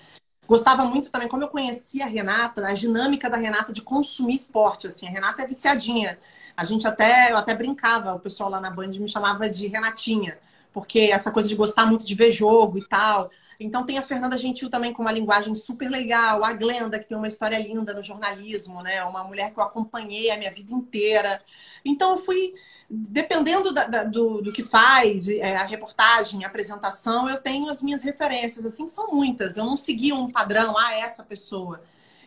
Gostava 0.46 0.84
muito 0.84 1.10
também, 1.10 1.30
como 1.30 1.44
eu 1.44 1.48
conhecia 1.48 2.06
a 2.06 2.08
Renata, 2.08 2.68
a 2.68 2.74
dinâmica 2.74 3.30
da 3.30 3.38
Renata 3.38 3.72
de 3.72 3.82
consumir 3.82 4.36
esporte, 4.36 4.88
assim. 4.88 5.08
A 5.08 5.12
Renata 5.12 5.44
é 5.44 5.48
viciadinha. 5.48 6.18
A 6.56 6.66
gente 6.66 6.86
até, 6.86 7.32
eu 7.32 7.38
até 7.38 7.56
brincava, 7.56 8.14
o 8.14 8.20
pessoal 8.20 8.50
lá 8.50 8.60
na 8.60 8.70
Band 8.70 8.88
me 8.88 9.08
chamava 9.08 9.50
de 9.50 9.68
Renatinha 9.68 10.38
porque 10.74 11.10
essa 11.12 11.32
coisa 11.32 11.48
de 11.48 11.56
gostar 11.56 11.86
muito 11.86 12.06
de 12.06 12.16
ver 12.16 12.32
jogo 12.32 12.78
e 12.78 12.86
tal. 12.86 13.30
Então 13.60 13.86
tem 13.86 13.98
a 13.98 14.04
Fernanda 14.04 14.38
Gentil 14.38 14.70
também 14.70 14.94
com 14.94 15.02
uma 15.02 15.12
linguagem 15.12 15.56
super 15.56 15.90
legal, 15.90 16.44
a 16.44 16.54
Glenda, 16.54 17.00
que 17.00 17.08
tem 17.08 17.18
uma 17.18 17.28
história 17.28 17.58
linda 17.58 17.94
no 17.94 18.04
jornalismo, 18.04 18.84
né? 18.84 19.04
Uma 19.04 19.24
mulher 19.24 19.52
que 19.52 19.60
eu 19.60 19.64
acompanhei 19.64 20.30
a 20.30 20.38
minha 20.38 20.52
vida 20.52 20.72
inteira. 20.74 21.42
Então 21.84 22.12
eu 22.12 22.18
fui, 22.20 22.54
dependendo 22.90 23.74
da, 23.74 23.86
da, 23.88 24.04
do, 24.04 24.42
do 24.42 24.54
que 24.54 24.62
faz, 24.62 25.28
é, 25.28 25.56
a 25.56 25.64
reportagem, 25.64 26.44
a 26.44 26.48
apresentação, 26.48 27.28
eu 27.28 27.38
tenho 27.42 27.70
as 27.70 27.82
minhas 27.82 28.04
referências, 28.04 28.66
assim, 28.66 28.88
são 28.88 29.12
muitas. 29.12 29.58
Eu 29.58 29.66
não 29.66 29.78
segui 29.78 30.14
um 30.14 30.30
padrão, 30.30 30.78
ah, 30.78 30.94
essa 30.94 31.24
pessoa. 31.24 31.82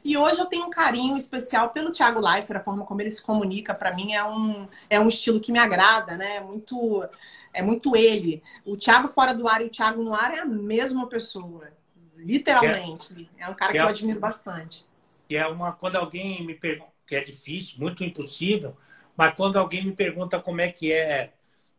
E 0.05 0.17
hoje 0.17 0.41
eu 0.41 0.47
tenho 0.47 0.67
um 0.67 0.71
carinho 0.71 1.17
especial 1.17 1.71
pelo 1.71 1.93
Thiago 1.93 2.21
Leifert, 2.21 2.61
a 2.61 2.65
forma 2.65 2.87
como 2.87 3.03
ele 3.03 3.11
se 3.11 3.23
comunica, 3.23 3.75
para 3.75 3.95
mim 3.95 4.15
é 4.15 4.25
um, 4.25 4.67
é 4.89 4.99
um 4.99 5.09
estilo 5.09 5.41
que 5.41 5.53
me 5.53 5.59
agrada, 5.59 6.17
né? 6.17 6.41
Muito 6.41 7.05
é 7.53 7.63
muito 7.63 7.97
ele. 7.97 8.43
O 8.65 8.77
Thiago 8.77 9.09
fora 9.09 9.33
do 9.33 9.49
ar 9.49 9.61
e 9.63 9.67
o 9.67 9.71
Thiago 9.71 10.03
no 10.03 10.15
ar 10.15 10.35
é 10.35 10.41
a 10.41 10.45
mesma 10.45 11.09
pessoa. 11.09 11.71
Literalmente. 12.17 13.29
É, 13.39 13.45
é 13.45 13.49
um 13.49 13.55
cara 13.55 13.73
que, 13.73 13.79
que 13.79 13.79
é, 13.79 13.83
eu 13.83 13.89
admiro 13.89 14.21
bastante. 14.21 14.87
E 15.29 15.37
é 15.37 15.47
uma. 15.47 15.73
Quando 15.73 15.97
alguém 15.97 16.45
me 16.45 16.55
pergunta, 16.55 16.93
que 17.07 17.17
é 17.17 17.23
difícil, 17.23 17.79
muito 17.79 18.05
impossível, 18.05 18.77
mas 19.17 19.35
quando 19.35 19.59
alguém 19.59 19.85
me 19.85 19.93
pergunta 19.93 20.41
como 20.41 20.61
é 20.61 20.71
que 20.71 20.93
é 20.93 21.33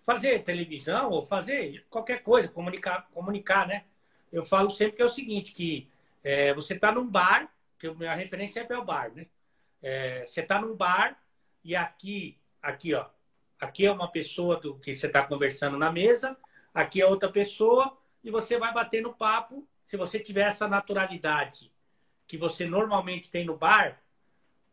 fazer 0.05 0.43
televisão 0.43 1.11
ou 1.11 1.25
fazer 1.25 1.85
qualquer 1.89 2.23
coisa, 2.23 2.47
comunicar, 2.47 3.07
comunicar, 3.13 3.67
né? 3.67 3.83
Eu 4.31 4.43
falo 4.43 4.69
sempre 4.69 4.95
que 4.95 5.01
é 5.01 5.05
o 5.05 5.09
seguinte, 5.09 5.53
que 5.53 5.87
é, 6.23 6.53
você 6.53 6.73
está 6.73 6.91
num 6.91 7.07
bar, 7.07 7.51
que 7.79 7.87
a 7.87 7.93
minha 7.93 8.15
referência 8.15 8.65
é 8.67 8.77
o 8.77 8.85
bar, 8.85 9.11
né? 9.13 9.27
É, 9.81 10.25
você 10.25 10.41
está 10.41 10.59
num 10.59 10.75
bar 10.75 11.17
e 11.63 11.75
aqui, 11.75 12.37
aqui, 12.61 12.93
ó, 12.93 13.05
aqui 13.61 13.85
é 13.85 13.91
uma 13.91 14.11
pessoa 14.11 14.59
do 14.59 14.75
que 14.79 14.95
você 14.95 15.05
está 15.05 15.21
conversando 15.23 15.77
na 15.77 15.91
mesa, 15.91 16.35
aqui 16.73 16.99
é 16.99 17.05
outra 17.05 17.31
pessoa 17.31 17.95
e 18.23 18.31
você 18.31 18.57
vai 18.57 18.73
bater 18.73 19.03
no 19.03 19.13
papo. 19.13 19.67
Se 19.85 19.95
você 19.95 20.19
tiver 20.19 20.47
essa 20.47 20.67
naturalidade 20.67 21.71
que 22.27 22.37
você 22.37 22.65
normalmente 22.65 23.29
tem 23.29 23.45
no 23.45 23.55
bar, 23.55 24.01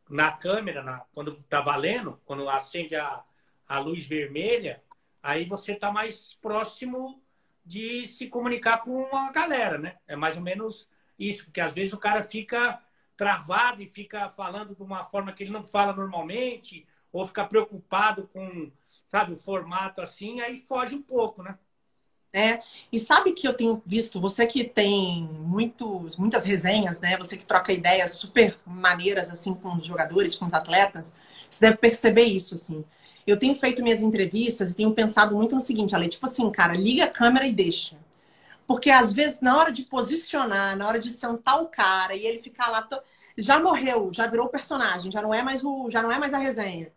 na 0.09 0.33
câmera, 0.33 0.83
na, 0.83 1.01
quando 1.13 1.33
está 1.33 1.61
valendo, 1.61 2.19
quando 2.25 2.49
acende 2.49 2.97
a, 2.97 3.23
a 3.69 3.79
luz 3.79 4.07
vermelha, 4.07 4.83
aí 5.23 5.45
você 5.45 5.73
está 5.73 5.93
mais 5.93 6.35
próximo 6.41 7.23
de 7.65 8.07
se 8.07 8.29
comunicar 8.29 8.79
com 8.79 9.15
a 9.15 9.31
galera, 9.31 9.77
né? 9.77 9.99
É 10.07 10.17
mais 10.17 10.37
ou 10.37 10.43
menos 10.43 10.89
isso, 11.19 11.45
porque 11.45 11.61
às 11.61 11.75
vezes 11.75 11.93
o 11.93 11.99
cara 11.99 12.23
fica 12.23 12.83
travado 13.17 13.83
e 13.83 13.89
fica 13.89 14.31
falando 14.31 14.75
de 14.75 14.83
uma 14.83 15.05
forma 15.05 15.33
que 15.33 15.43
ele 15.43 15.51
não 15.51 15.65
fala 15.65 15.93
normalmente, 15.93 16.87
ou 17.13 17.27
fica 17.27 17.45
preocupado 17.45 18.29
com, 18.33 18.71
sabe, 19.09 19.33
o 19.33 19.37
formato 19.37 20.01
assim, 20.01 20.41
aí 20.41 20.57
foge 20.57 20.95
um 20.95 21.03
pouco, 21.03 21.43
né? 21.43 21.59
É, 22.33 22.61
e 22.93 23.01
sabe 23.01 23.33
que 23.33 23.49
eu 23.49 23.55
tenho 23.55 23.83
visto, 23.87 24.21
você 24.21 24.47
que 24.47 24.63
tem 24.65 25.25
muitos, 25.41 26.17
muitas 26.17 26.45
resenhas, 26.45 27.01
né? 27.01 27.17
Você 27.17 27.37
que 27.39 27.45
troca 27.47 27.73
ideias 27.73 28.13
super 28.13 28.57
maneiras 28.67 29.31
assim 29.31 29.55
com 29.55 29.75
os 29.75 29.85
jogadores, 29.85 30.35
com 30.35 30.45
os 30.45 30.53
atletas, 30.53 31.15
você 31.49 31.61
deve 31.61 31.79
perceber 31.79 32.25
isso, 32.25 32.55
assim. 32.55 32.85
Eu 33.27 33.39
tenho 33.39 33.57
feito 33.57 33.83
minhas 33.83 34.03
entrevistas 34.03 34.71
e 34.71 34.77
tenho 34.77 34.93
pensado 34.95 35.35
muito 35.35 35.55
no 35.55 35.61
seguinte, 35.61 35.95
Ale, 35.95 36.09
tipo 36.09 36.27
assim, 36.27 36.51
cara, 36.51 36.75
liga 36.75 37.05
a 37.05 37.11
câmera 37.11 37.47
e 37.47 37.53
deixa. 37.53 37.97
Porque 38.67 38.91
às 38.91 39.13
vezes, 39.15 39.41
na 39.41 39.57
hora 39.59 39.73
de 39.73 39.85
posicionar, 39.85 40.77
na 40.77 40.87
hora 40.87 40.99
de 40.99 41.11
sentar 41.11 41.63
o 41.63 41.69
cara 41.69 42.15
e 42.15 42.27
ele 42.27 42.41
ficar 42.43 42.69
lá, 42.71 42.87
já 43.37 43.61
morreu, 43.61 44.11
já 44.13 44.27
virou 44.27 44.49
personagem, 44.49 45.11
já 45.13 45.23
não 45.23 45.33
é 45.35 45.43
mais 45.43 45.65
o, 45.65 45.91
já 45.91 46.03
não 46.03 46.13
é 46.13 46.19
mais 46.19 46.35
a 46.35 46.39
resenha. 46.39 46.93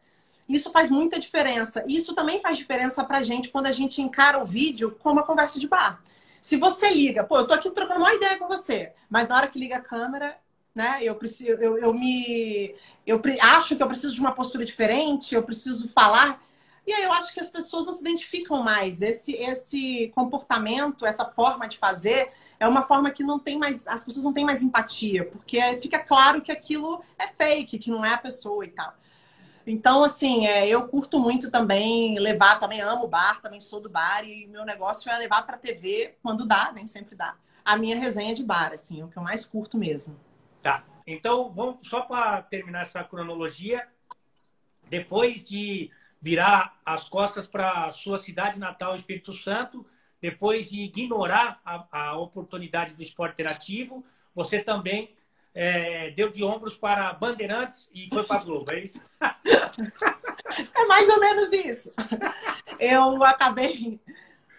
Isso 0.51 0.71
faz 0.71 0.89
muita 0.89 1.19
diferença. 1.19 1.83
Isso 1.87 2.13
também 2.13 2.41
faz 2.41 2.57
diferença 2.57 3.03
pra 3.03 3.23
gente 3.23 3.49
quando 3.49 3.67
a 3.67 3.71
gente 3.71 4.01
encara 4.01 4.41
o 4.41 4.45
vídeo 4.45 4.97
como 4.99 5.15
uma 5.15 5.25
conversa 5.25 5.59
de 5.59 5.67
bar. 5.67 6.01
Se 6.41 6.57
você 6.57 6.89
liga, 6.89 7.23
pô, 7.23 7.37
eu 7.37 7.47
tô 7.47 7.53
aqui 7.53 7.69
trocando 7.69 7.99
uma 7.99 8.13
ideia 8.13 8.37
com 8.37 8.47
você, 8.47 8.93
mas 9.09 9.27
na 9.27 9.37
hora 9.37 9.47
que 9.47 9.59
liga 9.59 9.77
a 9.77 9.81
câmera, 9.81 10.35
né, 10.73 10.99
eu 11.01 11.13
preciso, 11.15 11.51
eu, 11.51 11.77
eu 11.77 11.93
me, 11.93 12.73
eu 13.05 13.21
acho 13.41 13.75
que 13.75 13.83
eu 13.83 13.87
preciso 13.87 14.15
de 14.15 14.19
uma 14.19 14.31
postura 14.31 14.65
diferente, 14.65 15.35
eu 15.35 15.43
preciso 15.43 15.87
falar. 15.89 16.41
E 16.85 16.91
aí 16.91 17.03
eu 17.03 17.11
acho 17.13 17.31
que 17.33 17.39
as 17.39 17.49
pessoas 17.49 17.85
não 17.85 17.93
se 17.93 18.01
identificam 18.01 18.63
mais. 18.63 19.01
Esse, 19.01 19.33
esse 19.33 20.11
comportamento, 20.15 21.05
essa 21.05 21.25
forma 21.25 21.67
de 21.67 21.77
fazer, 21.77 22.31
é 22.59 22.67
uma 22.67 22.83
forma 22.83 23.11
que 23.11 23.23
não 23.23 23.37
tem 23.37 23.57
mais, 23.57 23.87
as 23.87 24.03
pessoas 24.03 24.25
não 24.25 24.33
têm 24.33 24.45
mais 24.45 24.61
empatia, 24.61 25.25
porque 25.25 25.59
fica 25.81 25.99
claro 25.99 26.41
que 26.41 26.51
aquilo 26.51 27.03
é 27.17 27.27
fake, 27.27 27.79
que 27.79 27.91
não 27.91 28.03
é 28.03 28.13
a 28.13 28.17
pessoa 28.17 28.65
e 28.65 28.69
tal. 28.69 28.93
Então, 29.65 30.03
assim, 30.03 30.47
é, 30.47 30.67
eu 30.67 30.87
curto 30.87 31.19
muito 31.19 31.51
também 31.51 32.17
levar, 32.19 32.59
também 32.59 32.81
amo 32.81 33.07
bar, 33.07 33.41
também 33.41 33.61
sou 33.61 33.79
do 33.79 33.89
bar, 33.89 34.23
e 34.23 34.47
meu 34.47 34.65
negócio 34.65 35.09
é 35.11 35.17
levar 35.17 35.43
para 35.43 35.57
TV 35.57 36.15
quando 36.21 36.45
dá, 36.45 36.71
nem 36.73 36.87
sempre 36.87 37.15
dá, 37.15 37.35
a 37.63 37.77
minha 37.77 37.97
resenha 37.97 38.33
de 38.33 38.43
bar, 38.43 38.71
assim, 38.73 39.03
o 39.03 39.07
que 39.07 39.17
eu 39.17 39.23
mais 39.23 39.45
curto 39.45 39.77
mesmo. 39.77 40.19
Tá. 40.61 40.83
Então, 41.05 41.49
vamos 41.51 41.87
só 41.87 42.01
para 42.01 42.41
terminar 42.41 42.81
essa 42.81 43.03
cronologia, 43.03 43.87
depois 44.89 45.45
de 45.45 45.91
virar 46.19 46.79
as 46.85 47.09
costas 47.09 47.47
para 47.47 47.91
sua 47.93 48.19
cidade 48.19 48.59
natal, 48.59 48.95
Espírito 48.95 49.31
Santo, 49.31 49.85
depois 50.21 50.69
de 50.69 50.81
ignorar 50.81 51.59
a, 51.65 52.09
a 52.09 52.17
oportunidade 52.17 52.93
do 52.93 53.01
esporte 53.01 53.33
interativo, 53.33 54.05
você 54.35 54.59
também 54.59 55.15
é, 55.53 56.11
deu 56.11 56.29
de 56.29 56.43
ombros 56.43 56.77
para 56.77 57.13
Bandeirantes 57.13 57.89
e 57.93 58.07
foi 58.09 58.23
para 58.23 58.43
Globo, 58.43 58.71
é 58.71 58.79
isso? 58.79 59.03
é 59.21 60.85
mais 60.85 61.09
ou 61.09 61.19
menos 61.19 61.51
isso. 61.51 61.93
Eu 62.79 63.23
acabei, 63.23 63.99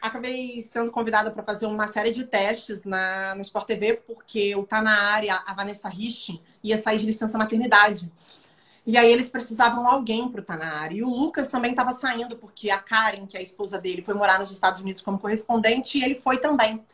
acabei 0.01 0.61
sendo 0.61 0.91
convidada 0.91 1.31
para 1.31 1.43
fazer 1.43 1.67
uma 1.67 1.89
série 1.89 2.11
de 2.11 2.25
testes 2.25 2.85
na, 2.85 3.35
no 3.35 3.43
Sport 3.43 3.67
TV, 3.67 3.95
porque 4.07 4.55
o 4.55 4.65
Tá 4.65 4.83
na 4.83 5.13
área, 5.13 5.43
a 5.47 5.55
Vanessa 5.55 5.89
Rich, 5.89 6.41
ia 6.63 6.77
sair 6.77 6.99
de 6.99 7.07
licença 7.07 7.39
maternidade. 7.39 8.11
E 8.85 8.99
aí 8.99 9.11
eles 9.11 9.29
precisavam 9.29 9.87
alguém 9.87 10.29
para 10.29 10.41
estar 10.41 10.57
na 10.59 10.81
área. 10.81 10.97
E 10.97 11.03
o 11.03 11.09
Lucas 11.09 11.49
também 11.49 11.71
estava 11.71 11.93
saindo, 11.93 12.37
porque 12.37 12.69
a 12.69 12.79
Karen, 12.79 13.27
que 13.27 13.37
é 13.37 13.41
a 13.41 13.43
esposa 13.43 13.79
dele, 13.79 14.03
foi 14.03 14.13
morar 14.13 14.41
nos 14.41 14.51
Estados 14.51 14.81
Unidos 14.81 15.03
como 15.03 15.19
correspondente, 15.19 15.99
e 15.99 16.05
ele 16.05 16.17
foi 16.17 16.39
também. 16.39 16.85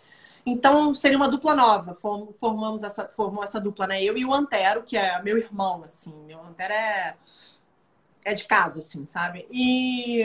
Então, 0.49 0.95
seria 0.95 1.17
uma 1.17 1.29
dupla 1.29 1.55
nova. 1.55 1.97
Formamos 2.39 2.83
essa, 2.83 3.09
formou 3.15 3.45
essa 3.45 3.61
dupla, 3.61 3.87
né? 3.87 4.03
Eu 4.03 4.17
e 4.17 4.25
o 4.25 4.33
Antero, 4.33 4.83
que 4.83 4.97
é 4.97 5.21
meu 5.23 5.37
irmão, 5.37 5.83
assim. 5.85 6.15
Meu 6.27 6.41
Antero 6.43 6.73
é, 6.73 7.17
é 8.25 8.35
de 8.35 8.45
casa, 8.45 8.81
assim, 8.81 9.05
sabe? 9.07 9.47
E, 9.51 10.23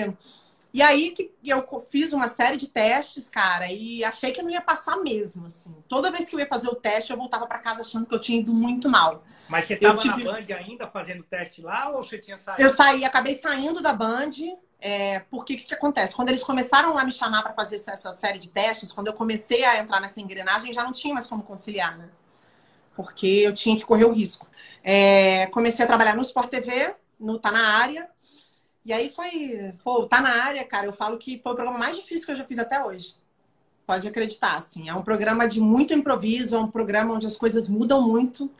e 0.73 0.81
aí 0.81 1.11
que 1.11 1.31
eu 1.43 1.65
fiz 1.81 2.13
uma 2.13 2.27
série 2.27 2.57
de 2.57 2.67
testes, 2.67 3.29
cara, 3.29 3.71
e 3.71 4.03
achei 4.03 4.31
que 4.31 4.41
não 4.41 4.49
ia 4.49 4.61
passar 4.61 4.97
mesmo, 4.97 5.47
assim. 5.47 5.75
Toda 5.89 6.11
vez 6.11 6.29
que 6.29 6.35
eu 6.35 6.39
ia 6.39 6.47
fazer 6.47 6.69
o 6.69 6.75
teste, 6.75 7.11
eu 7.11 7.17
voltava 7.17 7.45
para 7.45 7.59
casa 7.59 7.81
achando 7.81 8.05
que 8.05 8.15
eu 8.15 8.21
tinha 8.21 8.39
ido 8.39 8.53
muito 8.53 8.89
mal. 8.89 9.23
Mas 9.49 9.65
você 9.65 9.73
estava 9.73 10.01
tive... 10.01 10.23
na 10.23 10.31
Band 10.31 10.55
ainda 10.55 10.87
fazendo 10.87 11.23
teste 11.23 11.61
lá 11.61 11.89
ou 11.89 12.03
você 12.03 12.17
tinha 12.17 12.37
saído? 12.37 12.61
Eu 12.61 12.69
saí, 12.69 13.03
acabei 13.03 13.33
saindo 13.33 13.81
da 13.81 13.93
Band 13.93 14.31
é, 14.85 15.21
porque 15.31 15.53
o 15.53 15.57
que, 15.57 15.63
que, 15.63 15.73
acontece? 15.73 16.13
Quando 16.13 16.27
eles 16.27 16.43
começaram 16.43 16.97
a 16.97 17.05
me 17.05 17.11
chamar 17.13 17.41
para 17.41 17.53
fazer 17.53 17.77
essa 17.77 18.11
série 18.11 18.37
de 18.37 18.49
testes, 18.49 18.91
quando 18.91 19.07
eu 19.07 19.13
comecei 19.13 19.63
a 19.63 19.79
entrar 19.79 20.01
nessa 20.01 20.19
engrenagem, 20.19 20.73
já 20.73 20.83
não 20.83 20.91
tinha 20.91 21.13
mais 21.13 21.25
como 21.25 21.41
conciliar, 21.41 21.97
né? 21.97 22.09
Porque 22.93 23.25
eu 23.25 23.53
tinha 23.53 23.77
que 23.77 23.85
correr 23.85 24.03
o 24.03 24.11
risco. 24.11 24.45
É, 24.83 25.47
comecei 25.47 25.85
a 25.85 25.87
trabalhar 25.87 26.17
no 26.17 26.21
Sport 26.21 26.49
TV, 26.49 26.93
no 27.17 27.39
Tá 27.39 27.49
na 27.49 27.65
Área. 27.77 28.09
E 28.83 28.91
aí 28.91 29.07
foi, 29.07 29.73
pô, 29.85 30.05
Tá 30.05 30.19
na 30.19 30.43
Área, 30.43 30.65
cara, 30.65 30.85
eu 30.85 30.93
falo 30.93 31.17
que 31.17 31.39
foi 31.41 31.53
o 31.53 31.55
programa 31.55 31.79
mais 31.79 31.95
difícil 31.95 32.25
que 32.25 32.33
eu 32.33 32.35
já 32.35 32.43
fiz 32.43 32.59
até 32.59 32.83
hoje. 32.83 33.15
Pode 33.87 34.05
acreditar, 34.05 34.57
assim. 34.57 34.89
É 34.89 34.93
um 34.93 35.01
programa 35.01 35.47
de 35.47 35.61
muito 35.61 35.93
improviso, 35.93 36.57
é 36.57 36.59
um 36.59 36.69
programa 36.69 37.13
onde 37.13 37.25
as 37.25 37.37
coisas 37.37 37.69
mudam 37.69 38.01
muito. 38.01 38.51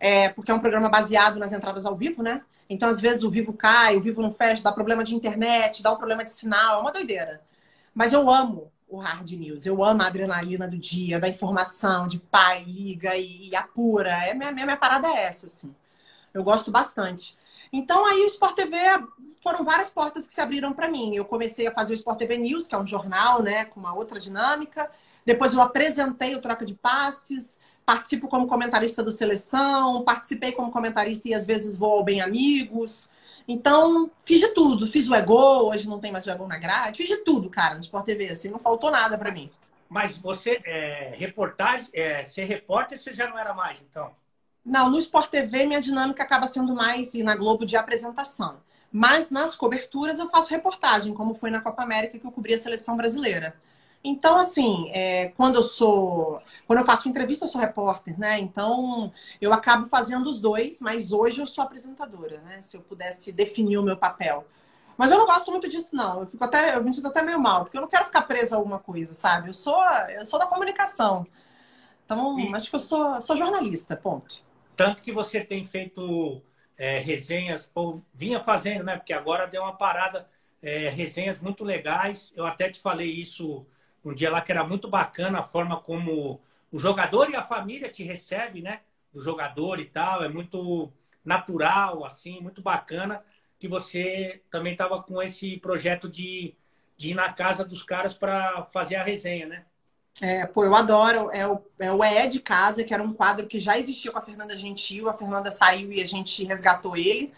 É, 0.00 0.30
porque 0.30 0.50
é 0.50 0.54
um 0.54 0.60
programa 0.60 0.88
baseado 0.88 1.38
nas 1.38 1.52
entradas 1.52 1.86
ao 1.86 1.94
vivo, 1.94 2.24
né? 2.24 2.42
Então, 2.70 2.88
às 2.88 3.00
vezes, 3.00 3.24
o 3.24 3.30
vivo 3.30 3.52
cai, 3.52 3.96
o 3.96 4.00
vivo 4.00 4.22
não 4.22 4.32
fecha, 4.32 4.62
dá 4.62 4.70
problema 4.70 5.02
de 5.02 5.12
internet, 5.12 5.82
dá 5.82 5.92
um 5.92 5.96
problema 5.96 6.24
de 6.24 6.32
sinal, 6.32 6.78
é 6.78 6.80
uma 6.80 6.92
doideira. 6.92 7.42
Mas 7.92 8.12
eu 8.12 8.30
amo 8.30 8.70
o 8.88 8.98
hard 8.98 9.28
news, 9.32 9.66
eu 9.66 9.82
amo 9.82 10.02
a 10.02 10.06
adrenalina 10.06 10.68
do 10.68 10.78
dia, 10.78 11.18
da 11.18 11.28
informação, 11.28 12.06
de 12.06 12.20
pai, 12.20 12.62
liga 12.62 13.16
e, 13.16 13.48
e 13.48 13.56
apura. 13.56 14.10
É, 14.10 14.34
minha, 14.34 14.52
minha, 14.52 14.64
minha 14.66 14.76
parada 14.76 15.08
é 15.08 15.24
essa, 15.24 15.46
assim. 15.46 15.74
Eu 16.32 16.44
gosto 16.44 16.70
bastante. 16.70 17.36
Então, 17.72 18.06
aí 18.06 18.22
o 18.22 18.26
Sport 18.26 18.54
TV 18.54 18.76
foram 19.42 19.64
várias 19.64 19.90
portas 19.90 20.28
que 20.28 20.32
se 20.32 20.40
abriram 20.40 20.72
para 20.72 20.88
mim. 20.88 21.16
Eu 21.16 21.24
comecei 21.24 21.66
a 21.66 21.72
fazer 21.72 21.94
o 21.94 21.96
Sport 21.96 22.18
TV 22.18 22.38
News, 22.38 22.68
que 22.68 22.74
é 22.76 22.78
um 22.78 22.86
jornal, 22.86 23.42
né, 23.42 23.64
com 23.64 23.80
uma 23.80 23.94
outra 23.94 24.20
dinâmica. 24.20 24.88
Depois 25.26 25.52
eu 25.52 25.60
apresentei 25.60 26.36
o 26.36 26.40
Troca 26.40 26.64
de 26.64 26.74
Passes 26.74 27.58
participo 27.90 28.28
como 28.28 28.46
comentarista 28.46 29.02
do 29.02 29.10
Seleção, 29.10 30.04
participei 30.04 30.52
como 30.52 30.70
comentarista 30.70 31.28
e 31.28 31.34
às 31.34 31.44
vezes 31.44 31.76
vou 31.76 31.90
ao 31.94 32.04
Bem 32.04 32.20
Amigos. 32.20 33.10
Então, 33.48 34.08
fiz 34.24 34.38
de 34.38 34.46
tudo. 34.54 34.86
Fiz 34.86 35.08
o 35.08 35.14
Ego, 35.14 35.68
hoje 35.68 35.88
não 35.88 35.98
tem 35.98 36.12
mais 36.12 36.24
o 36.24 36.30
Ego 36.30 36.46
na 36.46 36.56
grade. 36.56 36.98
Fiz 36.98 37.08
de 37.08 37.16
tudo, 37.16 37.50
cara, 37.50 37.74
no 37.74 37.80
Sport 37.80 38.04
TV. 38.04 38.28
Assim, 38.28 38.48
não 38.48 38.60
faltou 38.60 38.92
nada 38.92 39.18
para 39.18 39.32
mim. 39.32 39.50
Mas 39.88 40.16
você, 40.16 40.60
é, 40.64 41.16
reportagem, 41.16 41.88
é, 41.92 42.24
ser 42.26 42.44
repórter, 42.44 42.96
você 42.96 43.12
já 43.12 43.28
não 43.28 43.36
era 43.36 43.52
mais, 43.52 43.82
então? 43.82 44.12
Não, 44.64 44.88
no 44.88 44.98
Sport 45.00 45.28
TV 45.28 45.66
minha 45.66 45.80
dinâmica 45.80 46.22
acaba 46.22 46.46
sendo 46.46 46.72
mais 46.72 47.12
e 47.14 47.24
na 47.24 47.34
Globo 47.34 47.66
de 47.66 47.76
apresentação. 47.76 48.60
Mas 48.92 49.32
nas 49.32 49.56
coberturas 49.56 50.20
eu 50.20 50.30
faço 50.30 50.50
reportagem, 50.50 51.12
como 51.12 51.34
foi 51.34 51.50
na 51.50 51.60
Copa 51.60 51.82
América 51.82 52.20
que 52.20 52.24
eu 52.24 52.30
cobri 52.30 52.54
a 52.54 52.58
seleção 52.58 52.96
brasileira. 52.96 53.56
Então, 54.02 54.36
assim, 54.36 54.90
é, 54.92 55.28
quando 55.36 55.56
eu 55.56 55.62
sou. 55.62 56.40
Quando 56.66 56.78
eu 56.78 56.84
faço 56.86 57.08
entrevista, 57.08 57.44
eu 57.44 57.48
sou 57.48 57.60
repórter, 57.60 58.18
né? 58.18 58.38
Então, 58.38 59.12
eu 59.40 59.52
acabo 59.52 59.86
fazendo 59.88 60.28
os 60.28 60.40
dois, 60.40 60.80
mas 60.80 61.12
hoje 61.12 61.40
eu 61.40 61.46
sou 61.46 61.62
apresentadora, 61.62 62.40
né? 62.40 62.62
Se 62.62 62.76
eu 62.76 62.80
pudesse 62.80 63.30
definir 63.30 63.76
o 63.76 63.82
meu 63.82 63.96
papel. 63.96 64.46
Mas 64.96 65.10
eu 65.10 65.18
não 65.18 65.26
gosto 65.26 65.50
muito 65.50 65.68
disso, 65.68 65.88
não. 65.92 66.20
Eu 66.20 66.26
fico 66.26 66.44
até, 66.44 66.76
eu 66.76 66.82
me 66.82 66.92
sinto 66.92 67.08
até 67.08 67.22
meio 67.22 67.38
mal, 67.40 67.64
porque 67.64 67.76
eu 67.76 67.80
não 67.82 67.88
quero 67.88 68.06
ficar 68.06 68.22
presa 68.22 68.54
a 68.54 68.58
alguma 68.58 68.78
coisa, 68.78 69.12
sabe? 69.14 69.48
Eu 69.48 69.54
sou, 69.54 69.82
eu 70.10 70.24
sou 70.24 70.38
da 70.38 70.46
comunicação. 70.46 71.26
Então, 72.04 72.38
e... 72.38 72.54
acho 72.54 72.70
que 72.70 72.76
eu 72.76 72.80
sou, 72.80 73.20
sou 73.20 73.36
jornalista, 73.36 73.96
ponto. 73.96 74.42
Tanto 74.76 75.02
que 75.02 75.12
você 75.12 75.40
tem 75.42 75.64
feito 75.64 76.42
é, 76.76 76.98
resenhas, 76.98 77.70
ou 77.74 78.02
vinha 78.14 78.40
fazendo, 78.40 78.84
né? 78.84 78.96
Porque 78.96 79.12
agora 79.12 79.46
deu 79.46 79.62
uma 79.62 79.76
parada 79.76 80.26
é, 80.62 80.88
resenhas 80.88 81.38
muito 81.38 81.64
legais. 81.64 82.32
Eu 82.36 82.46
até 82.46 82.70
te 82.70 82.80
falei 82.80 83.10
isso 83.10 83.66
um 84.04 84.14
dia 84.14 84.30
lá 84.30 84.40
que 84.40 84.52
era 84.52 84.64
muito 84.64 84.88
bacana 84.88 85.40
a 85.40 85.42
forma 85.42 85.80
como 85.80 86.40
o 86.72 86.78
jogador 86.78 87.30
e 87.30 87.36
a 87.36 87.42
família 87.42 87.90
te 87.90 88.02
recebe, 88.04 88.62
né? 88.62 88.80
O 89.12 89.20
jogador 89.20 89.80
e 89.80 89.86
tal, 89.86 90.22
é 90.24 90.28
muito 90.28 90.92
natural, 91.24 92.04
assim, 92.04 92.40
muito 92.40 92.62
bacana 92.62 93.24
que 93.58 93.68
você 93.68 94.42
também 94.50 94.72
estava 94.72 95.02
com 95.02 95.22
esse 95.22 95.58
projeto 95.58 96.08
de, 96.08 96.54
de 96.96 97.10
ir 97.10 97.14
na 97.14 97.32
casa 97.32 97.64
dos 97.64 97.82
caras 97.82 98.14
para 98.14 98.64
fazer 98.66 98.96
a 98.96 99.02
resenha, 99.04 99.46
né? 99.46 99.66
É, 100.20 100.44
pô, 100.46 100.64
eu 100.64 100.74
adoro. 100.74 101.30
É 101.32 101.46
o, 101.46 101.62
é 101.78 101.92
o 101.92 102.04
É 102.04 102.26
de 102.26 102.40
Casa, 102.40 102.84
que 102.84 102.92
era 102.92 103.02
um 103.02 103.12
quadro 103.14 103.46
que 103.46 103.58
já 103.60 103.78
existia 103.78 104.12
com 104.12 104.18
a 104.18 104.22
Fernanda 104.22 104.56
Gentil. 104.58 105.08
A 105.08 105.14
Fernanda 105.16 105.50
saiu 105.50 105.92
e 105.92 106.02
a 106.02 106.06
gente 106.06 106.44
resgatou 106.44 106.96
ele. 106.96 107.32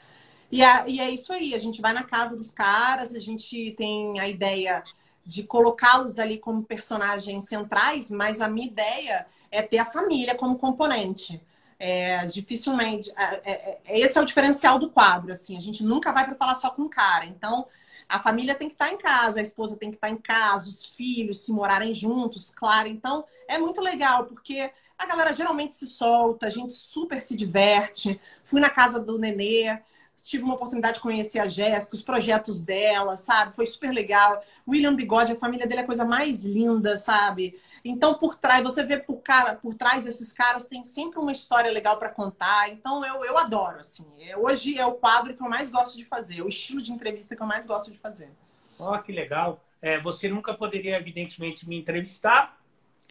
E, 0.51 0.63
a, 0.65 0.89
e 0.89 1.01
é 1.01 1.11
isso 1.11 1.33
aí, 1.33 1.55
a 1.55 1.59
gente 1.59 1.83
vai 1.83 1.93
na 1.93 2.05
casa 2.05 2.37
dos 2.37 2.51
caras, 2.53 3.15
a 3.15 3.19
gente 3.21 3.73
tem 3.73 4.21
a 4.21 4.29
ideia 4.29 4.85
de 5.25 5.43
colocá-los 5.45 6.19
ali 6.19 6.39
como 6.39 6.63
personagens 6.63 7.45
centrais, 7.45 8.11
mas 8.11 8.41
a 8.41 8.49
minha 8.49 8.67
ideia 8.67 9.27
é 9.51 9.63
ter 9.63 9.79
a 9.79 9.87
família 9.87 10.35
como 10.35 10.59
componente. 10.59 11.41
É, 11.79 12.25
dificilmente. 12.27 13.11
É, 13.17 13.53
é, 13.53 13.81
é 13.85 14.01
esse 14.01 14.17
é 14.17 14.21
o 14.21 14.25
diferencial 14.25 14.79
do 14.79 14.91
quadro. 14.91 15.33
Assim, 15.33 15.57
a 15.57 15.61
gente 15.61 15.85
nunca 15.85 16.13
vai 16.13 16.25
para 16.25 16.37
falar 16.37 16.55
só 16.55 16.71
com 16.71 16.83
o 16.83 16.89
cara. 16.89 17.27
Então, 17.27 17.67
a 18.09 18.19
família 18.19 18.55
tem 18.55 18.69
que 18.69 18.75
estar 18.75 18.93
em 18.93 18.99
casa, 18.99 19.41
a 19.41 19.43
esposa 19.43 19.77
tem 19.77 19.91
que 19.91 19.97
estar 19.97 20.11
em 20.11 20.17
casa, 20.17 20.69
os 20.69 20.85
filhos, 20.85 21.41
se 21.41 21.51
morarem 21.51 21.95
juntos, 21.95 22.51
claro. 22.55 22.87
Então, 22.87 23.25
é 23.49 23.59
muito 23.59 23.81
legal, 23.81 24.27
porque 24.27 24.71
a 24.99 25.07
galera 25.07 25.33
geralmente 25.33 25.75
se 25.75 25.87
solta, 25.87 26.47
a 26.47 26.51
gente 26.51 26.73
super 26.73 27.23
se 27.23 27.37
diverte. 27.37 28.21
Fui 28.45 28.61
na 28.61 28.71
casa 28.71 29.01
do 29.01 29.19
Nenê, 29.19 29.79
tive 30.23 30.45
uma 30.45 30.55
oportunidade 30.55 30.95
de 30.95 31.01
conhecer 31.01 31.39
a 31.39 31.49
Jéssica, 31.49 31.97
os 31.97 32.03
projetos 32.03 32.63
dela, 32.63 33.17
sabe? 33.17 33.57
Foi 33.57 33.67
super 33.67 33.93
legal. 33.93 34.41
William 34.67 34.95
Bigode, 34.95 35.33
a 35.33 35.39
família 35.39 35.67
dele 35.67 35.81
é 35.81 35.85
a 35.85 35.87
coisa 35.87 36.05
mais 36.05 36.45
linda, 36.45 36.97
sabe? 36.97 37.61
Então, 37.85 38.15
por 38.15 38.37
trás, 38.37 38.63
você 38.63 38.85
vê 38.85 38.97
por, 38.99 39.17
cara, 39.17 39.57
por 39.57 39.75
trás 39.75 40.05
desses 40.05 40.31
caras 40.31 40.69
tem 40.69 40.85
sempre 40.85 41.19
uma 41.19 41.33
história 41.33 41.71
legal 41.71 41.99
para 41.99 42.11
contar. 42.11 42.71
Então, 42.71 43.05
eu, 43.05 43.25
eu 43.25 43.37
adoro, 43.37 43.81
assim. 43.81 44.07
É, 44.21 44.37
hoje 44.37 44.79
é 44.79 44.87
o 44.87 44.95
quadro 44.95 45.35
que 45.35 45.43
eu 45.43 45.49
mais 45.49 45.69
gosto 45.69 45.97
de 45.97 46.05
fazer, 46.05 46.43
o 46.43 46.49
estilo 46.49 46.81
de 46.81 46.93
entrevista 46.93 47.35
que 47.35 47.43
eu 47.43 47.47
mais 47.47 47.67
gosto 47.67 47.91
de 47.91 47.99
fazer. 47.99 48.31
Ó, 48.79 48.95
oh, 48.95 49.03
que 49.03 49.11
legal. 49.11 49.65
É, 49.81 49.99
você 49.99 50.29
nunca 50.29 50.55
poderia, 50.55 50.97
evidentemente, 50.97 51.69
me 51.69 51.77
entrevistar, 51.77 52.61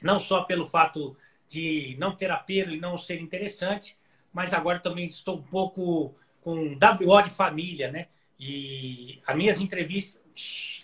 não 0.01 0.19
só 0.19 0.43
pelo 0.43 0.65
fato 0.65 1.17
de 1.49 1.97
não 1.99 2.15
ter 2.15 2.31
apelo 2.31 2.71
e 2.71 2.79
não 2.79 2.97
ser 2.97 3.19
interessante, 3.19 3.97
mas 4.31 4.53
agora 4.53 4.79
também 4.79 5.05
estou 5.05 5.37
um 5.37 5.43
pouco 5.43 6.15
com 6.41 6.77
WO 6.77 7.21
de 7.21 7.29
família, 7.29 7.91
né? 7.91 8.07
E 8.39 9.21
as 9.27 9.35
minhas 9.35 9.59
entrevistas. 9.59 10.80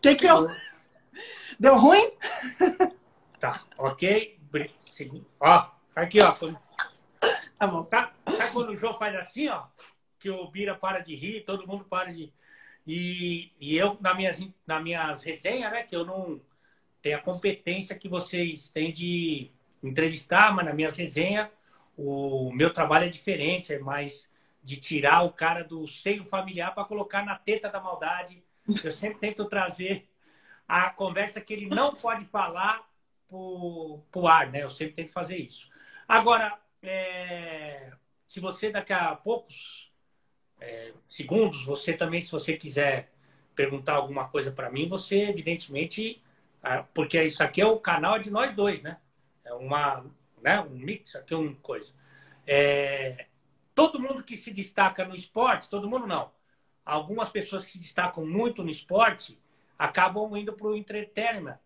Que 0.00 0.14
que 0.14 0.26
eu... 0.26 0.46
Deu 1.58 1.78
ruim? 1.78 2.10
Tá, 3.38 3.64
ok. 3.76 4.38
Ó, 5.38 5.70
aqui, 5.94 6.20
ó. 6.20 6.32
Tá 7.58 7.66
bom. 7.66 7.84
Tá, 7.84 8.12
tá 8.24 8.50
quando 8.52 8.70
o 8.70 8.76
João 8.76 8.96
faz 8.98 9.14
assim, 9.14 9.48
ó, 9.48 9.64
que 10.18 10.30
o 10.30 10.50
Bira 10.50 10.74
para 10.74 11.00
de 11.00 11.14
rir, 11.14 11.44
todo 11.44 11.66
mundo 11.66 11.84
para 11.84 12.12
de. 12.12 12.32
E, 12.86 13.52
e 13.60 13.76
eu, 13.76 13.98
nas 14.00 14.16
minhas, 14.16 14.48
nas 14.66 14.82
minhas 14.82 15.22
resenhas, 15.22 15.70
né, 15.70 15.82
que 15.82 15.94
eu 15.94 16.04
não 16.04 16.40
tenho 17.02 17.18
a 17.18 17.20
competência 17.20 17.94
que 17.94 18.08
vocês 18.08 18.68
têm 18.68 18.90
de 18.90 19.50
entrevistar, 19.82 20.54
mas 20.54 20.64
nas 20.64 20.74
minhas 20.74 20.96
resenhas, 20.96 21.48
o 21.96 22.50
meu 22.52 22.72
trabalho 22.72 23.04
é 23.04 23.08
diferente, 23.08 23.74
é 23.74 23.78
mais 23.78 24.28
de 24.62 24.76
tirar 24.76 25.22
o 25.22 25.32
cara 25.32 25.62
do 25.62 25.86
seio 25.86 26.24
familiar 26.24 26.74
para 26.74 26.84
colocar 26.84 27.24
na 27.24 27.36
teta 27.36 27.68
da 27.68 27.80
maldade. 27.80 28.42
Eu 28.84 28.92
sempre 28.92 29.18
tento 29.18 29.44
trazer 29.46 30.08
a 30.66 30.90
conversa 30.90 31.40
que 31.40 31.52
ele 31.52 31.66
não 31.66 31.92
pode 31.92 32.24
falar 32.24 32.88
para 33.28 33.36
o 33.36 34.28
ar, 34.28 34.50
né? 34.50 34.62
Eu 34.62 34.70
sempre 34.70 34.94
tento 34.94 35.12
fazer 35.12 35.36
isso. 35.36 35.68
Agora, 36.06 36.58
é, 36.82 37.92
se 38.26 38.40
você 38.40 38.70
daqui 38.70 38.92
a 38.92 39.14
poucos 39.14 39.90
é, 40.60 40.92
segundos, 41.04 41.64
você 41.64 41.92
também, 41.92 42.20
se 42.20 42.30
você 42.30 42.56
quiser 42.56 43.12
perguntar 43.54 43.94
alguma 43.94 44.28
coisa 44.28 44.50
para 44.50 44.70
mim, 44.70 44.88
você 44.88 45.22
evidentemente, 45.22 46.22
porque 46.94 47.22
isso 47.22 47.42
aqui 47.42 47.60
é 47.60 47.66
o 47.66 47.78
canal 47.78 48.18
de 48.18 48.30
nós 48.30 48.52
dois, 48.52 48.80
né? 48.82 48.98
É 49.44 49.52
uma, 49.54 50.04
né? 50.40 50.60
Um 50.60 50.78
mix 50.78 51.14
aqui, 51.16 51.34
uma 51.34 51.54
coisa. 51.56 51.92
É, 52.46 53.26
todo 53.74 54.00
mundo 54.00 54.22
que 54.22 54.36
se 54.36 54.50
destaca 54.50 55.04
no 55.04 55.14
esporte, 55.14 55.68
todo 55.68 55.88
mundo 55.88 56.06
não. 56.06 56.30
Algumas 56.90 57.28
pessoas 57.28 57.64
que 57.64 57.70
se 57.70 57.78
destacam 57.78 58.26
muito 58.26 58.64
no 58.64 58.70
esporte 58.70 59.40
acabam 59.78 60.36
indo 60.36 60.52
para 60.52 60.66
o 60.66 60.76
entertainment. 60.76 61.60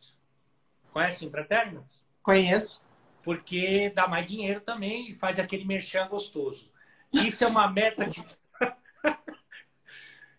Conhece 0.93 1.25
o 1.25 1.29
entertainment? 1.29 1.87
Conheço. 2.23 2.85
Porque 3.23 3.89
dá 3.95 4.07
mais 4.07 4.27
dinheiro 4.27 4.61
também 4.61 5.11
e 5.11 5.15
faz 5.15 5.39
aquele 5.39 5.65
merchan 5.65 6.07
gostoso. 6.09 6.71
Isso 7.11 7.43
é 7.43 7.47
uma 7.47 7.67
meta 7.71 8.07
que. 8.07 8.23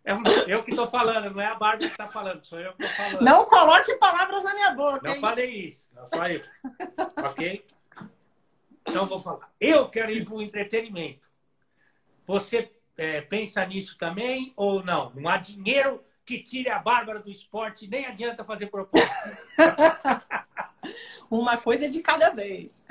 É 0.07 0.13
eu 0.45 0.63
que 0.63 0.69
estou 0.69 0.85
falando, 0.85 1.31
não 1.31 1.41
é 1.41 1.47
a 1.47 1.55
Bárbara 1.55 1.79
que 1.79 1.85
está 1.85 2.05
falando, 2.05 2.45
sou 2.45 2.59
eu 2.59 2.75
que 2.75 2.83
estou 2.83 3.07
falando. 3.07 3.25
Não 3.25 3.45
coloque 3.45 3.95
palavras 3.95 4.43
na 4.43 4.53
minha 4.53 4.71
boca. 4.75 5.01
Não 5.01 5.15
hein? 5.15 5.19
falei 5.19 5.49
isso, 5.65 5.89
não 5.95 6.07
falei 6.09 6.37
isso. 6.37 6.51
ok? 7.25 7.65
Então 8.87 9.07
vou 9.07 9.19
falar. 9.19 9.51
Eu 9.59 9.89
quero 9.89 10.11
ir 10.11 10.23
para 10.23 10.35
o 10.35 10.43
entretenimento. 10.43 11.27
Você 12.27 12.71
é, 12.97 13.21
pensa 13.21 13.65
nisso 13.65 13.97
também 13.97 14.53
ou 14.55 14.83
não? 14.83 15.11
Não 15.15 15.29
há 15.29 15.37
dinheiro 15.37 16.03
que 16.25 16.39
tire 16.39 16.69
a 16.69 16.79
Bárbara 16.79 17.19
do 17.19 17.29
esporte, 17.29 17.87
nem 17.87 18.05
adianta 18.05 18.43
fazer 18.43 18.67
proposta. 18.67 19.07
Uma 21.29 21.57
coisa 21.57 21.89
de 21.89 22.01
cada 22.01 22.29
vez. 22.31 22.85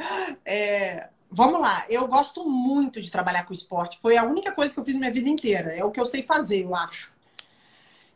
É, 0.44 1.08
vamos 1.30 1.60
lá, 1.60 1.84
eu 1.88 2.06
gosto 2.06 2.48
muito 2.48 3.00
de 3.00 3.10
trabalhar 3.10 3.44
com 3.44 3.52
esporte. 3.52 3.98
Foi 4.00 4.16
a 4.16 4.24
única 4.24 4.52
coisa 4.52 4.72
que 4.72 4.80
eu 4.80 4.84
fiz 4.84 4.96
minha 4.96 5.12
vida 5.12 5.28
inteira. 5.28 5.74
É 5.74 5.84
o 5.84 5.90
que 5.90 6.00
eu 6.00 6.06
sei 6.06 6.22
fazer, 6.22 6.64
eu 6.64 6.74
acho. 6.74 7.12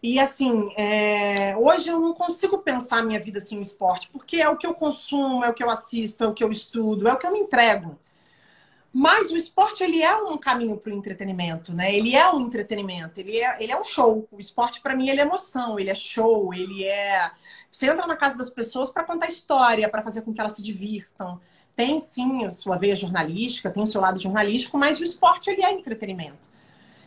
E 0.01 0.20
assim, 0.20 0.72
é... 0.77 1.57
hoje 1.57 1.88
eu 1.88 1.98
não 1.98 2.14
consigo 2.14 2.59
pensar 2.59 3.03
minha 3.03 3.18
vida 3.18 3.38
assim 3.38 3.57
no 3.57 3.62
esporte, 3.62 4.09
porque 4.11 4.37
é 4.37 4.48
o 4.48 4.57
que 4.57 4.66
eu 4.66 4.74
consumo, 4.74 5.44
é 5.44 5.48
o 5.48 5.55
que 5.55 5.62
eu 5.62 5.70
assisto, 5.70 6.22
é 6.22 6.29
o 6.29 6.35
que 6.35 6.44
eu 6.44 6.53
estudo, 6.53 7.09
é 7.09 7.12
o 7.12 7.16
que 7.16 7.27
eu 7.27 7.33
me 7.33 7.40
entrego. 7.40 7.98
Mas 8.99 9.31
o 9.31 9.37
esporte 9.37 9.85
ele 9.85 10.03
é 10.03 10.17
um 10.17 10.37
caminho 10.37 10.77
para 10.77 10.93
o 10.93 10.97
entretenimento, 10.97 11.73
né? 11.73 11.95
Ele 11.95 12.17
é 12.17 12.29
um 12.33 12.41
entretenimento, 12.41 13.21
ele 13.21 13.39
é, 13.39 13.57
ele 13.63 13.71
é 13.71 13.79
um 13.79 13.85
show. 13.85 14.27
O 14.29 14.41
esporte 14.41 14.81
para 14.81 14.97
mim 14.97 15.09
ele 15.09 15.21
é 15.21 15.23
emoção, 15.23 15.79
ele 15.79 15.89
é 15.89 15.95
show, 15.95 16.53
ele 16.53 16.85
é 16.85 17.31
você 17.71 17.89
entra 17.89 18.09
na 18.09 18.17
casa 18.17 18.37
das 18.37 18.51
pessoas 18.51 18.91
para 18.91 19.05
contar 19.05 19.29
história, 19.29 19.89
para 19.89 20.03
fazer 20.03 20.23
com 20.23 20.35
que 20.35 20.41
elas 20.41 20.57
se 20.57 20.65
divirtam. 20.65 21.41
Tem 21.77 22.01
sim 22.01 22.45
a 22.45 22.51
sua 22.51 22.77
veia 22.77 22.97
jornalística, 22.97 23.71
tem 23.71 23.85
o 23.85 23.87
seu 23.87 24.01
lado 24.01 24.19
jornalístico, 24.19 24.77
mas 24.77 24.99
o 24.99 25.05
esporte 25.05 25.49
ele 25.49 25.65
é 25.65 25.73
entretenimento. 25.73 26.49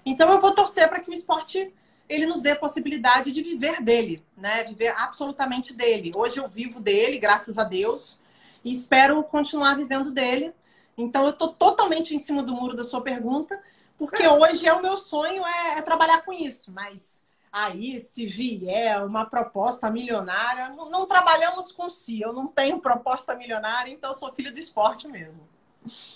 Então 0.06 0.32
eu 0.32 0.40
vou 0.40 0.54
torcer 0.54 0.88
para 0.88 1.02
que 1.02 1.10
o 1.10 1.14
esporte 1.14 1.74
ele 2.08 2.26
nos 2.26 2.42
dê 2.42 2.52
a 2.52 2.56
possibilidade 2.56 3.34
de 3.34 3.44
viver 3.44 3.82
dele, 3.82 4.24
né? 4.38 4.64
Viver 4.64 4.96
absolutamente 4.98 5.76
dele. 5.76 6.14
Hoje 6.16 6.38
eu 6.38 6.48
vivo 6.48 6.80
dele, 6.80 7.20
graças 7.20 7.58
a 7.58 7.66
Deus, 7.66 8.22
e 8.64 8.72
espero 8.72 9.22
continuar 9.26 9.76
vivendo 9.76 10.14
dele 10.14 10.54
então, 10.98 11.24
eu 11.24 11.32
estou 11.32 11.50
totalmente 11.50 12.14
em 12.14 12.20
cima 12.20 12.44
do 12.44 12.54
muro 12.54 12.76
da 12.76 12.84
sua 12.84 13.02
pergunta, 13.02 13.62
porque 13.98 14.28
hoje 14.28 14.68
é 14.68 14.74
o 14.74 14.82
meu 14.82 14.98
sonho 14.98 15.46
é, 15.46 15.78
é 15.78 15.82
trabalhar 15.82 16.24
com 16.24 16.34
isso. 16.34 16.72
Mas 16.72 17.26
aí, 17.52 18.00
se 18.00 18.26
vier 18.26 19.04
uma 19.06 19.26
proposta 19.26 19.90
milionária, 19.90 20.70
não, 20.70 20.90
não, 20.90 21.06
trabalhamos 21.06 21.72
com 21.72 21.90
si. 21.90 22.22
Eu 22.22 22.34
não 22.34 22.48
tenho 22.48 22.80
proposta 22.80 23.36
milionária, 23.36 23.92
então 23.92 24.10
eu 24.10 24.16
sou 24.16 24.34
filho 24.34 24.52
do 24.52 24.60
esporte 24.60 25.08
mesmo. 25.08 25.48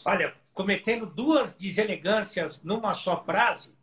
Olha, 0.06 0.34
cometendo 0.54 1.06
duas 1.06 1.54
deselegâncias 1.56 2.62
numa 2.64 2.94
só 2.94 3.24
frase, 3.24 3.76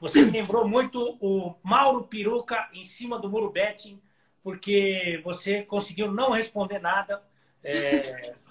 você 0.00 0.24
me 0.24 0.30
lembrou 0.30 0.66
muito 0.66 1.18
o 1.20 1.54
Mauro 1.62 2.04
Peruca 2.04 2.68
em 2.72 2.82
cima 2.82 3.18
do 3.18 3.28
muro 3.28 3.50
betting, 3.50 4.00
porque 4.42 5.20
você 5.24 5.62
conseguiu 5.62 6.10
não 6.10 6.30
responder 6.30 6.78
nada. 6.78 7.22
É, 7.62 8.34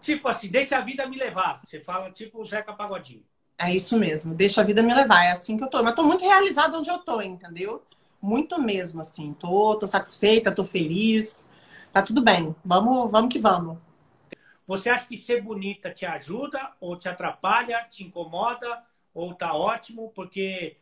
Tipo 0.00 0.28
assim, 0.28 0.48
deixa 0.48 0.78
a 0.78 0.80
vida 0.80 1.06
me 1.06 1.16
levar. 1.16 1.60
Você 1.64 1.80
fala 1.80 2.10
tipo 2.10 2.40
o 2.40 2.44
Zeca 2.44 2.72
Pagodinho. 2.72 3.24
É 3.58 3.74
isso 3.74 3.98
mesmo, 3.98 4.34
deixa 4.34 4.60
a 4.60 4.64
vida 4.64 4.82
me 4.82 4.94
levar. 4.94 5.24
É 5.24 5.30
assim 5.32 5.56
que 5.56 5.64
eu 5.64 5.68
tô. 5.68 5.82
Mas 5.82 5.94
tô 5.94 6.02
muito 6.02 6.24
realizada 6.24 6.78
onde 6.78 6.90
eu 6.90 6.98
tô, 6.98 7.22
entendeu? 7.22 7.82
Muito 8.20 8.60
mesmo, 8.60 9.00
assim. 9.00 9.32
Tô, 9.34 9.76
tô 9.76 9.86
satisfeita, 9.86 10.52
tô 10.52 10.64
feliz. 10.64 11.44
Tá 11.92 12.02
tudo 12.02 12.22
bem. 12.22 12.54
Vamos, 12.64 13.10
vamos 13.10 13.32
que 13.32 13.38
vamos. 13.38 13.78
Você 14.66 14.90
acha 14.90 15.06
que 15.06 15.16
ser 15.16 15.42
bonita 15.42 15.90
te 15.90 16.04
ajuda 16.04 16.74
ou 16.80 16.96
te 16.96 17.08
atrapalha, 17.08 17.86
te 17.88 18.04
incomoda 18.04 18.84
ou 19.14 19.32
tá 19.34 19.54
ótimo? 19.54 20.10
Porque 20.14 20.76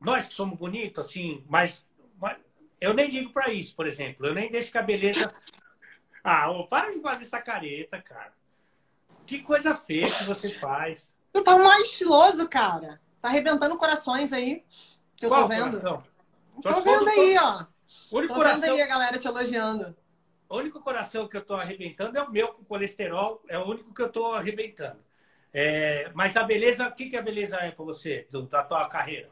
nós 0.00 0.28
que 0.28 0.34
somos 0.34 0.58
bonitos, 0.58 1.06
assim, 1.06 1.42
mas, 1.48 1.86
mas 2.20 2.36
eu 2.80 2.92
nem 2.92 3.08
digo 3.08 3.32
para 3.32 3.52
isso, 3.52 3.74
por 3.74 3.86
exemplo. 3.86 4.26
Eu 4.26 4.34
nem 4.34 4.50
deixo 4.50 4.70
que 4.70 4.78
a 4.78 4.82
beleza. 4.82 5.32
Ah, 6.22 6.50
ô, 6.50 6.66
para 6.66 6.92
de 6.92 7.00
fazer 7.00 7.24
essa 7.24 7.40
careta, 7.40 8.00
cara. 8.00 8.32
Que 9.26 9.40
coisa 9.40 9.74
feia 9.74 10.06
que 10.06 10.24
você 10.24 10.50
faz. 10.50 11.14
Tu 11.32 11.42
tá 11.42 11.56
mais 11.56 11.88
estiloso, 11.88 12.48
cara. 12.48 13.00
Tá 13.20 13.28
arrebentando 13.28 13.76
corações 13.76 14.32
aí. 14.32 14.64
Que 15.16 15.26
eu 15.26 15.28
Qual 15.28 15.42
tô 15.42 15.48
vendo. 15.48 15.80
Coração? 15.80 16.04
Tô 16.60 16.80
vendo 16.82 17.08
aí, 17.08 17.38
ó. 17.38 17.64
Único 18.12 18.34
tô 18.34 18.40
coração... 18.40 18.60
vendo 18.60 18.72
aí 18.74 18.82
a 18.82 18.86
galera 18.86 19.18
te 19.18 19.26
elogiando. 19.26 19.96
O 20.48 20.56
único 20.58 20.80
coração 20.80 21.26
que 21.26 21.36
eu 21.36 21.44
tô 21.44 21.54
arrebentando 21.54 22.18
é 22.18 22.22
o 22.22 22.30
meu 22.30 22.48
com 22.48 22.64
colesterol, 22.64 23.42
é 23.48 23.58
o 23.58 23.64
único 23.64 23.94
que 23.94 24.02
eu 24.02 24.10
tô 24.10 24.34
arrebentando. 24.34 24.98
É... 25.52 26.10
Mas 26.14 26.36
a 26.36 26.42
beleza, 26.42 26.86
o 26.86 26.92
que, 26.92 27.08
que 27.08 27.16
a 27.16 27.22
beleza 27.22 27.56
é 27.56 27.70
para 27.70 27.84
você, 27.84 28.26
da 28.50 28.62
tua 28.62 28.86
carreira? 28.88 29.30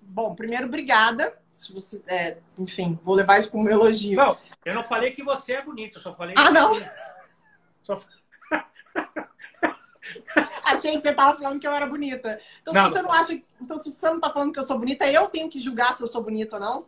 Bom, 0.00 0.34
primeiro, 0.34 0.66
obrigada. 0.66 1.38
Se 1.50 1.72
você, 1.72 2.02
é, 2.06 2.38
enfim, 2.58 2.98
vou 3.02 3.14
levar 3.14 3.38
isso 3.38 3.50
como 3.50 3.64
um 3.64 3.70
elogio. 3.70 4.16
Não, 4.16 4.36
eu 4.64 4.74
não 4.74 4.82
falei 4.82 5.12
que 5.12 5.22
você 5.22 5.54
é 5.54 5.62
bonito, 5.62 6.00
só 6.00 6.14
falei. 6.14 6.34
Ah, 6.36 6.50
não. 6.50 6.72
Só... 7.82 8.00
Achei 10.64 10.96
que 10.96 11.02
você 11.02 11.10
estava 11.10 11.38
falando 11.38 11.60
que 11.60 11.66
eu 11.66 11.72
era 11.72 11.86
bonita. 11.86 12.38
Então, 12.60 12.74
não, 12.74 12.88
se 12.88 12.94
você 12.94 13.02
não, 13.02 13.12
acha. 13.12 13.42
Então, 13.60 13.78
se 13.78 13.90
você 13.90 14.06
não 14.08 14.16
está 14.16 14.30
falando 14.30 14.52
que 14.52 14.58
eu 14.58 14.64
sou 14.64 14.78
bonita, 14.78 15.10
eu 15.10 15.28
tenho 15.28 15.48
que 15.48 15.60
julgar 15.60 15.94
se 15.94 16.02
eu 16.02 16.08
sou 16.08 16.22
bonita 16.22 16.56
ou 16.56 16.60
não? 16.60 16.86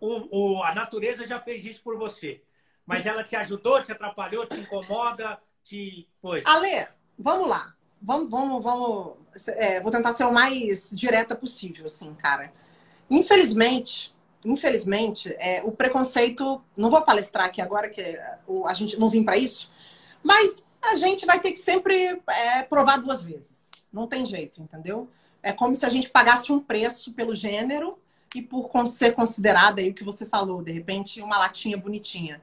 O, 0.00 0.56
o, 0.56 0.62
a 0.62 0.74
natureza 0.74 1.26
já 1.26 1.38
fez 1.38 1.64
isso 1.64 1.82
por 1.82 1.96
você. 1.96 2.42
Mas 2.84 3.06
ela 3.06 3.22
te 3.22 3.36
ajudou, 3.36 3.82
te 3.82 3.92
atrapalhou, 3.92 4.46
te 4.46 4.58
incomoda, 4.58 5.38
te. 5.62 6.08
Pois. 6.20 6.44
Ale, 6.46 6.88
vamos 7.18 7.48
lá. 7.48 7.74
Vamos, 8.00 8.28
vamos, 8.28 8.64
vamos. 8.64 9.16
É, 9.48 9.80
vou 9.80 9.92
tentar 9.92 10.12
ser 10.12 10.24
o 10.24 10.32
mais 10.32 10.90
direta 10.90 11.36
possível, 11.36 11.84
assim, 11.84 12.12
cara. 12.14 12.52
Infelizmente, 13.08 14.12
infelizmente, 14.44 15.34
é, 15.38 15.62
o 15.64 15.72
preconceito. 15.72 16.62
Não 16.76 16.90
vou 16.90 17.02
palestrar 17.02 17.46
aqui 17.46 17.60
agora, 17.60 17.88
que 17.88 18.02
a 18.66 18.74
gente 18.74 18.98
não 18.98 19.08
vim 19.08 19.22
para 19.22 19.36
isso, 19.36 19.72
mas 20.22 20.78
a 20.82 20.96
gente 20.96 21.26
vai 21.26 21.40
ter 21.40 21.52
que 21.52 21.58
sempre 21.58 22.20
é, 22.28 22.62
provar 22.62 22.98
duas 22.98 23.22
vezes. 23.22 23.70
Não 23.92 24.06
tem 24.06 24.24
jeito, 24.24 24.60
entendeu? 24.60 25.08
É 25.42 25.52
como 25.52 25.74
se 25.74 25.84
a 25.84 25.88
gente 25.88 26.08
pagasse 26.08 26.52
um 26.52 26.60
preço 26.60 27.12
pelo 27.12 27.34
gênero 27.34 27.98
e 28.34 28.40
por 28.40 28.70
ser 28.86 29.14
considerada 29.14 29.80
aí 29.80 29.90
o 29.90 29.94
que 29.94 30.04
você 30.04 30.24
falou, 30.24 30.62
de 30.62 30.72
repente, 30.72 31.20
uma 31.20 31.38
latinha 31.38 31.76
bonitinha. 31.76 32.40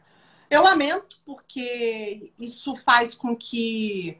Eu 0.49 0.63
lamento, 0.63 1.19
porque 1.25 2.31
isso 2.39 2.75
faz 2.75 3.13
com 3.13 3.35
que 3.35 4.17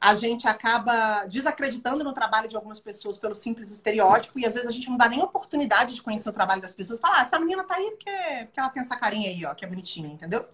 a 0.00 0.14
gente 0.14 0.48
acaba 0.48 1.24
desacreditando 1.26 2.02
no 2.02 2.12
trabalho 2.12 2.48
de 2.48 2.56
algumas 2.56 2.80
pessoas 2.80 3.16
pelo 3.16 3.36
simples 3.36 3.70
estereótipo 3.70 4.36
e 4.38 4.44
às 4.44 4.54
vezes 4.54 4.68
a 4.68 4.72
gente 4.72 4.90
não 4.90 4.96
dá 4.96 5.08
nem 5.08 5.22
oportunidade 5.22 5.94
de 5.94 6.02
conhecer 6.02 6.28
o 6.28 6.32
trabalho 6.32 6.60
das 6.60 6.72
pessoas. 6.72 6.98
Falar, 6.98 7.20
ah, 7.20 7.22
essa 7.22 7.38
menina 7.38 7.62
tá 7.62 7.76
aí 7.76 7.88
porque, 7.92 8.10
porque 8.46 8.58
ela 8.58 8.68
tem 8.70 8.82
essa 8.82 8.96
carinha 8.96 9.28
aí, 9.28 9.44
ó, 9.44 9.54
que 9.54 9.64
é 9.64 9.68
bonitinha, 9.68 10.08
entendeu? 10.08 10.44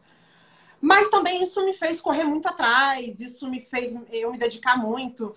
Mas 0.80 1.08
também 1.08 1.42
isso 1.42 1.64
me 1.64 1.72
fez 1.72 2.00
correr 2.00 2.24
muito 2.24 2.48
atrás, 2.48 3.20
isso 3.20 3.48
me 3.48 3.60
fez 3.60 3.98
eu 4.12 4.30
me 4.30 4.38
dedicar 4.38 4.76
muito. 4.76 5.34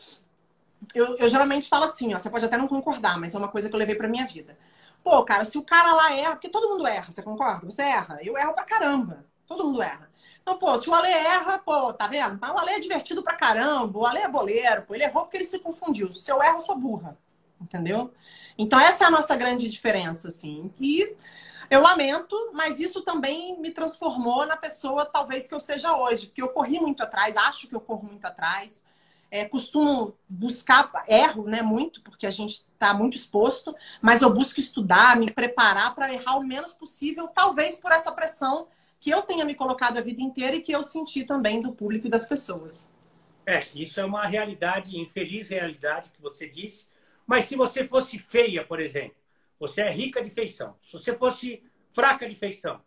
Eu, 0.93 1.15
eu 1.17 1.29
geralmente 1.29 1.67
falo 1.67 1.85
assim, 1.85 2.13
ó, 2.13 2.19
você 2.19 2.29
pode 2.29 2.45
até 2.45 2.57
não 2.57 2.67
concordar, 2.67 3.19
mas 3.19 3.33
é 3.33 3.37
uma 3.37 3.47
coisa 3.47 3.69
que 3.69 3.75
eu 3.75 3.79
levei 3.79 3.95
pra 3.95 4.07
minha 4.07 4.25
vida. 4.25 4.57
Pô, 5.03 5.23
cara, 5.23 5.45
se 5.45 5.57
o 5.57 5.63
cara 5.63 5.93
lá 5.93 6.13
erra, 6.15 6.31
porque 6.31 6.49
todo 6.49 6.69
mundo 6.69 6.85
erra, 6.85 7.11
você 7.11 7.23
concorda? 7.23 7.69
Você 7.69 7.81
erra. 7.81 8.19
Eu 8.21 8.37
erro 8.37 8.53
pra 8.53 8.63
caramba. 8.63 9.25
Todo 9.47 9.65
mundo 9.65 9.81
erra. 9.81 10.09
Então, 10.41 10.57
pô, 10.57 10.77
se 10.77 10.89
o 10.89 10.93
Ale 10.93 11.07
erra, 11.07 11.59
pô, 11.59 11.93
tá 11.93 12.07
vendo? 12.07 12.39
o 12.41 12.59
Ale 12.59 12.71
é 12.71 12.79
divertido 12.79 13.23
pra 13.23 13.35
caramba, 13.35 13.99
o 13.99 14.05
Ale 14.05 14.19
é 14.19 14.27
boleiro, 14.27 14.83
pô, 14.83 14.95
ele 14.95 15.03
errou 15.03 15.23
porque 15.23 15.37
ele 15.37 15.45
se 15.45 15.59
confundiu. 15.59 16.13
Se 16.13 16.31
eu 16.31 16.41
erro, 16.41 16.57
eu 16.57 16.61
sou 16.61 16.75
burra. 16.75 17.17
Entendeu? 17.59 18.11
Então, 18.57 18.79
essa 18.79 19.03
é 19.03 19.07
a 19.07 19.11
nossa 19.11 19.35
grande 19.35 19.69
diferença, 19.69 20.29
assim. 20.29 20.71
E 20.79 21.15
eu 21.71 21.81
lamento, 21.81 22.51
mas 22.53 22.81
isso 22.81 23.01
também 23.01 23.57
me 23.57 23.71
transformou 23.71 24.45
na 24.45 24.57
pessoa, 24.57 25.05
talvez, 25.05 25.47
que 25.47 25.55
eu 25.55 25.59
seja 25.61 25.95
hoje. 25.95 26.27
Porque 26.27 26.41
eu 26.41 26.49
corri 26.49 26.77
muito 26.81 27.01
atrás, 27.01 27.37
acho 27.37 27.65
que 27.65 27.73
eu 27.73 27.79
corro 27.79 28.03
muito 28.03 28.25
atrás. 28.25 28.83
É, 29.31 29.45
costumo 29.45 30.13
buscar, 30.27 30.91
erro, 31.07 31.45
né, 31.45 31.61
muito, 31.61 32.01
porque 32.01 32.27
a 32.27 32.29
gente 32.29 32.65
está 32.73 32.93
muito 32.93 33.15
exposto, 33.15 33.73
mas 34.01 34.21
eu 34.21 34.29
busco 34.29 34.59
estudar, 34.59 35.15
me 35.15 35.31
preparar 35.31 35.95
para 35.95 36.13
errar 36.13 36.35
o 36.35 36.43
menos 36.43 36.73
possível, 36.73 37.29
talvez 37.29 37.77
por 37.77 37.93
essa 37.93 38.11
pressão 38.11 38.67
que 38.99 39.09
eu 39.09 39.21
tenha 39.21 39.45
me 39.45 39.55
colocado 39.55 39.97
a 39.97 40.01
vida 40.01 40.21
inteira 40.21 40.57
e 40.57 40.61
que 40.61 40.73
eu 40.73 40.83
senti 40.83 41.23
também 41.23 41.61
do 41.61 41.71
público 41.71 42.07
e 42.07 42.09
das 42.09 42.27
pessoas. 42.27 42.91
É, 43.45 43.59
isso 43.73 43.97
é 44.01 44.03
uma 44.03 44.27
realidade, 44.27 44.99
infeliz 44.99 45.47
realidade 45.47 46.09
que 46.09 46.21
você 46.21 46.49
disse. 46.49 46.87
Mas 47.25 47.45
se 47.45 47.55
você 47.55 47.87
fosse 47.87 48.19
feia, 48.19 48.65
por 48.65 48.81
exemplo, 48.81 49.20
você 49.61 49.81
é 49.81 49.91
rica 49.91 50.23
de 50.23 50.31
feição. 50.31 50.75
Se 50.81 50.93
você 50.93 51.15
fosse 51.15 51.63
fraca 51.91 52.27
de 52.27 52.33
feição, 52.33 52.81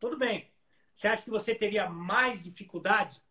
tudo 0.00 0.18
bem. 0.18 0.50
Você 0.92 1.06
acha 1.06 1.22
que 1.22 1.30
você 1.30 1.54
teria 1.54 1.88
mais 1.88 2.42
dificuldade? 2.42 3.22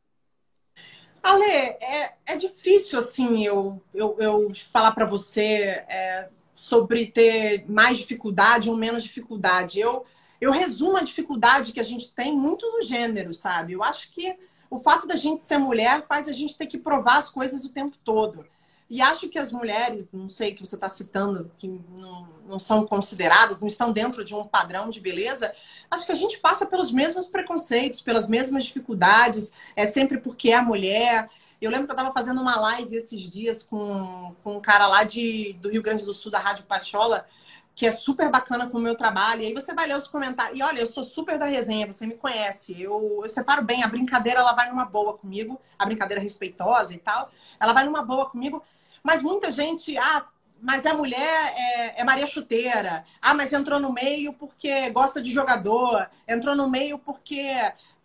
Ale, 1.21 1.43
é, 1.43 2.15
é 2.25 2.37
difícil 2.37 2.97
assim 2.97 3.43
eu, 3.43 3.83
eu, 3.93 4.15
eu 4.17 4.55
falar 4.71 4.93
para 4.93 5.05
você 5.05 5.83
é, 5.89 6.29
sobre 6.53 7.07
ter 7.07 7.69
mais 7.69 7.97
dificuldade 7.97 8.69
ou 8.69 8.77
menos 8.77 9.03
dificuldade. 9.03 9.77
Eu 9.77 10.05
eu 10.39 10.53
resumo 10.53 10.95
a 10.95 11.03
dificuldade 11.03 11.73
que 11.73 11.81
a 11.81 11.83
gente 11.83 12.13
tem 12.13 12.33
muito 12.33 12.65
no 12.71 12.81
gênero, 12.81 13.33
sabe? 13.33 13.73
Eu 13.73 13.83
acho 13.83 14.09
que 14.09 14.37
o 14.69 14.79
fato 14.79 15.05
da 15.05 15.17
gente 15.17 15.43
ser 15.43 15.57
mulher 15.57 16.05
faz 16.07 16.29
a 16.29 16.31
gente 16.31 16.57
ter 16.57 16.67
que 16.67 16.77
provar 16.77 17.17
as 17.17 17.27
coisas 17.27 17.65
o 17.65 17.73
tempo 17.73 17.97
todo. 18.05 18.45
E 18.89 19.01
acho 19.01 19.29
que 19.29 19.37
as 19.37 19.51
mulheres, 19.51 20.13
não 20.13 20.27
sei 20.27 20.55
que 20.55 20.65
você 20.65 20.73
está 20.73 20.89
citando, 20.89 21.51
que 21.59 21.67
não, 21.67 22.27
não 22.47 22.57
são 22.57 22.87
consideradas, 22.87 23.61
não 23.61 23.67
estão 23.67 23.91
dentro 23.91 24.25
de 24.25 24.33
um 24.33 24.43
padrão 24.43 24.89
de 24.89 24.99
beleza, 24.99 25.53
acho 25.91 26.07
que 26.07 26.11
a 26.11 26.15
gente 26.15 26.39
passa 26.39 26.65
pelos 26.65 26.91
mesmos 26.91 27.27
preconceitos, 27.27 28.01
pelas 28.01 28.27
mesmas 28.27 28.63
dificuldades, 28.65 29.53
é 29.75 29.85
sempre 29.85 30.17
porque 30.17 30.51
é 30.51 30.59
mulher. 30.59 31.29
Eu 31.61 31.69
lembro 31.69 31.85
que 31.85 31.91
eu 31.91 31.95
estava 31.95 32.13
fazendo 32.13 32.41
uma 32.41 32.59
live 32.59 32.95
esses 32.95 33.29
dias 33.29 33.61
com, 33.61 34.33
com 34.43 34.57
um 34.57 34.61
cara 34.61 34.87
lá 34.87 35.03
de, 35.03 35.53
do 35.61 35.69
Rio 35.69 35.83
Grande 35.83 36.03
do 36.03 36.13
Sul, 36.13 36.31
da 36.31 36.39
Rádio 36.39 36.65
Pachola, 36.65 37.27
que 37.75 37.85
é 37.85 37.91
super 37.91 38.29
bacana 38.29 38.67
com 38.67 38.77
o 38.77 38.81
meu 38.81 38.95
trabalho. 38.95 39.41
E 39.41 39.45
aí 39.45 39.53
você 39.53 39.73
vai 39.73 39.87
ler 39.87 39.95
os 39.97 40.07
comentários. 40.07 40.57
E 40.57 40.63
olha, 40.63 40.79
eu 40.79 40.85
sou 40.87 41.03
super 41.03 41.37
da 41.37 41.45
resenha, 41.45 41.89
você 41.89 42.07
me 42.07 42.15
conhece. 42.15 42.81
Eu, 42.81 43.21
eu 43.23 43.29
separo 43.29 43.63
bem. 43.63 43.83
A 43.83 43.87
brincadeira, 43.87 44.39
ela 44.39 44.53
vai 44.53 44.69
numa 44.69 44.83
boa 44.83 45.13
comigo. 45.13 45.61
A 45.77 45.85
brincadeira 45.85 46.21
respeitosa 46.21 46.93
e 46.93 46.97
tal. 46.97 47.31
Ela 47.59 47.71
vai 47.71 47.85
numa 47.85 48.03
boa 48.03 48.29
comigo. 48.29 48.61
Mas 49.03 49.21
muita 49.21 49.51
gente, 49.51 49.97
ah, 49.97 50.25
mas 50.61 50.85
a 50.85 50.93
mulher 50.93 51.53
é, 51.55 52.01
é, 52.01 52.03
Maria 52.03 52.27
Chuteira. 52.27 53.05
Ah, 53.21 53.33
mas 53.33 53.53
entrou 53.53 53.79
no 53.79 53.93
meio 53.93 54.33
porque 54.33 54.89
gosta 54.89 55.21
de 55.21 55.31
jogador. 55.31 56.09
Entrou 56.27 56.55
no 56.55 56.69
meio 56.69 56.99
porque 56.99 57.47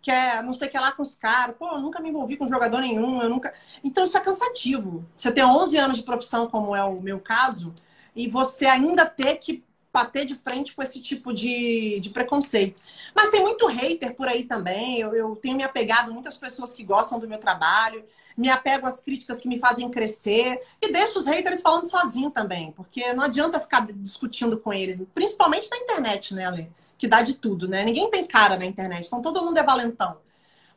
quer 0.01 0.43
não 0.43 0.53
sei 0.53 0.67
o 0.67 0.71
que 0.71 0.79
lá 0.79 0.91
com 0.91 1.01
os 1.01 1.15
caras. 1.15 1.55
Pô, 1.57 1.67
eu 1.73 1.79
nunca 1.79 1.99
me 2.01 2.09
envolvi 2.09 2.37
com 2.37 2.47
jogador 2.47 2.79
nenhum. 2.79 3.21
Eu 3.21 3.29
nunca... 3.29 3.53
Então 3.83 4.05
isso 4.05 4.17
é 4.17 4.21
cansativo. 4.21 5.05
Você 5.17 5.31
tem 5.31 5.43
11 5.43 5.77
anos 5.77 5.97
de 5.97 6.03
profissão, 6.03 6.47
como 6.47 6.75
é 6.75 6.83
o 6.83 7.01
meu 7.01 7.19
caso, 7.19 7.73
e 8.15 8.27
você 8.29 8.65
ainda 8.65 9.05
ter 9.05 9.35
que 9.35 9.63
bater 9.91 10.25
de 10.25 10.35
frente 10.35 10.75
com 10.75 10.83
esse 10.83 11.01
tipo 11.01 11.33
de, 11.33 12.01
de 12.01 12.09
preconceito. 12.09 12.81
Mas 13.15 13.29
tem 13.29 13.41
muito 13.41 13.65
hater 13.65 14.13
por 14.13 14.27
aí 14.27 14.43
também. 14.43 14.99
Eu, 14.99 15.15
eu 15.15 15.35
tenho 15.37 15.55
me 15.55 15.63
apegado 15.63 16.11
a 16.11 16.13
muitas 16.13 16.37
pessoas 16.37 16.73
que 16.73 16.83
gostam 16.83 17.17
do 17.17 17.27
meu 17.27 17.37
trabalho, 17.37 18.03
me 18.37 18.49
apego 18.49 18.85
às 18.85 18.99
críticas 18.99 19.39
que 19.39 19.47
me 19.47 19.59
fazem 19.59 19.89
crescer 19.89 20.61
e 20.81 20.91
deixo 20.91 21.19
os 21.19 21.25
haters 21.25 21.61
falando 21.61 21.89
sozinho 21.89 22.29
também, 22.29 22.71
porque 22.71 23.13
não 23.13 23.23
adianta 23.23 23.59
ficar 23.59 23.87
discutindo 23.93 24.57
com 24.57 24.73
eles, 24.73 25.05
principalmente 25.13 25.69
na 25.69 25.77
internet, 25.77 26.33
né, 26.33 26.45
Ale? 26.45 26.71
Que 26.97 27.07
dá 27.07 27.21
de 27.21 27.35
tudo, 27.35 27.67
né? 27.67 27.83
Ninguém 27.83 28.09
tem 28.09 28.25
cara 28.25 28.57
na 28.57 28.65
internet, 28.65 29.07
então 29.07 29.21
todo 29.21 29.43
mundo 29.43 29.57
é 29.57 29.63
valentão. 29.63 30.17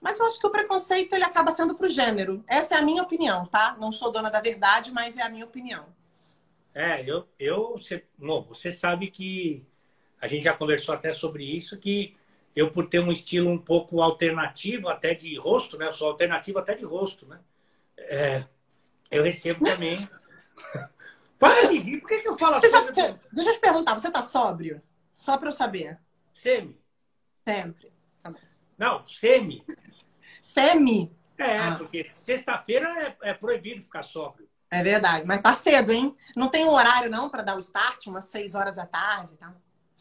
Mas 0.01 0.19
eu 0.19 0.27
acho 0.27 0.39
que 0.39 0.47
o 0.47 0.51
preconceito 0.51 1.13
ele 1.13 1.25
acaba 1.25 1.51
sendo 1.51 1.75
pro 1.75 1.89
gênero. 1.89 2.45
Essa 2.47 2.77
é 2.77 2.79
a 2.79 2.83
minha 2.83 3.03
opinião, 3.03 3.47
tá? 3.47 3.77
Não 3.81 3.91
sou 3.91 4.13
dona 4.13 4.31
da 4.31 4.41
verdade, 4.41 4.93
mas 4.93 5.17
é 5.17 5.23
a 5.23 5.29
minha 5.29 5.45
opinião. 5.45 5.87
É, 6.75 7.03
eu, 7.05 7.27
eu 7.39 7.73
você, 7.73 8.05
bom, 8.17 8.45
você 8.49 8.71
sabe 8.71 9.11
que 9.11 9.67
a 10.21 10.29
gente 10.29 10.45
já 10.45 10.55
conversou 10.55 10.95
até 10.95 11.13
sobre 11.13 11.45
isso, 11.45 11.77
que 11.77 12.17
eu, 12.55 12.71
por 12.71 12.89
ter 12.89 13.01
um 13.01 13.13
estilo 13.13 13.51
um 13.51 13.59
pouco 13.59 14.03
alternativo, 14.03 14.89
até 14.89 15.15
de 15.15 15.39
rosto, 15.39 15.79
né? 15.79 15.87
Eu 15.87 15.93
sou 15.93 16.09
alternativo 16.09 16.59
até 16.59 16.75
de 16.75 16.85
rosto, 16.85 17.27
né? 17.27 17.39
É, 17.97 18.45
eu 19.11 19.23
recebo 19.23 19.61
também. 19.61 20.09
Para 21.39 21.69
de 21.69 21.79
rir, 21.79 22.01
por 22.01 22.09
que, 22.09 22.21
que 22.21 22.29
eu 22.29 22.37
falo 22.37 22.57
assim? 22.57 22.69
Deixa, 22.93 23.21
deixa 23.33 23.51
eu 23.51 23.55
te 23.55 23.61
perguntar, 23.61 23.95
você 23.95 24.11
tá 24.11 24.23
sóbrio? 24.23 24.83
Só 25.15 25.39
para 25.39 25.49
eu 25.49 25.53
saber. 25.53 25.99
Semi. 26.33 26.77
Sempre. 27.47 27.93
Tá 28.23 28.33
Não, 28.77 29.07
semi. 29.07 29.65
Semi? 30.43 31.17
É, 31.37 31.59
ah. 31.59 31.77
porque 31.79 32.03
sexta-feira 32.05 32.89
é, 33.23 33.31
é 33.31 33.35
proibido 33.35 33.83
ficar 33.83 34.03
sóbrio. 34.03 34.49
É 34.71 34.83
verdade, 34.83 35.25
mas 35.27 35.41
tá 35.41 35.55
cedo, 35.55 35.93
hein? 35.93 36.15
Não 36.37 36.51
tem 36.51 36.65
um 36.65 36.73
horário 36.73 37.11
não 37.11 37.31
para 37.31 37.43
dar 37.43 37.57
o 37.57 37.61
start, 37.61 38.07
umas 38.07 38.25
seis 38.25 38.55
horas 38.55 38.77
da 38.77 38.85
tarde, 38.85 39.37
tá? 39.37 39.55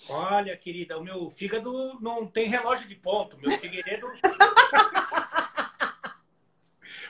Olha, 0.10 0.55
querida, 0.55 0.97
o 0.97 1.03
meu 1.03 1.29
fígado 1.29 1.99
não 1.99 2.27
tem 2.27 2.49
relógio 2.49 2.88
de 2.88 2.95
ponto, 2.95 3.38
meu 3.38 3.57
figueiredo. 3.57 4.07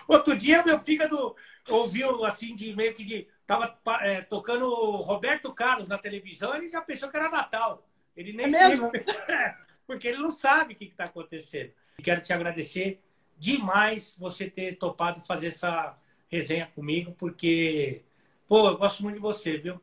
Outro 0.08 0.38
dia 0.38 0.64
meu 0.64 0.80
fígado 0.80 1.36
ouviu 1.68 2.24
assim 2.24 2.56
de 2.56 2.74
meio 2.74 2.94
que 2.94 3.04
de 3.04 3.28
tava 3.46 3.78
é, 4.02 4.22
tocando 4.22 4.70
Roberto 4.98 5.54
Carlos 5.54 5.88
na 5.88 5.98
televisão, 5.98 6.56
ele 6.56 6.70
já 6.70 6.82
pensou 6.82 7.10
que 7.10 7.18
era 7.18 7.30
Natal. 7.30 7.86
Ele 8.16 8.34
nem 8.34 8.46
é 8.46 8.50
mesmo? 8.50 8.90
porque 9.86 10.08
ele 10.08 10.18
não 10.18 10.32
sabe 10.32 10.74
o 10.74 10.78
que 10.78 10.86
está 10.86 11.06
acontecendo. 11.06 11.72
Quero 12.04 12.22
te 12.22 12.34
agradecer 12.34 13.02
demais 13.38 14.16
você 14.18 14.50
ter 14.50 14.78
topado 14.78 15.22
fazer 15.22 15.48
essa 15.48 15.98
resenha 16.28 16.68
comigo, 16.68 17.14
porque, 17.18 18.04
pô, 18.48 18.70
eu 18.70 18.78
gosto 18.78 19.04
muito 19.04 19.16
de 19.16 19.22
você, 19.22 19.58
viu? 19.58 19.82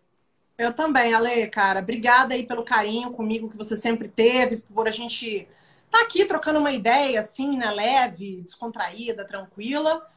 Eu 0.56 0.72
também, 0.72 1.12
Ale, 1.14 1.48
cara. 1.48 1.80
Obrigada 1.80 2.34
aí 2.34 2.46
pelo 2.46 2.64
carinho 2.64 3.10
comigo 3.10 3.48
que 3.48 3.56
você 3.56 3.76
sempre 3.76 4.08
teve, 4.08 4.58
por 4.58 4.86
a 4.86 4.90
gente 4.90 5.48
tá 5.90 6.02
aqui 6.02 6.24
trocando 6.24 6.60
uma 6.60 6.72
ideia, 6.72 7.20
assim, 7.20 7.56
né? 7.56 7.70
Leve, 7.70 8.40
descontraída, 8.40 9.24
tranquila. 9.24 10.08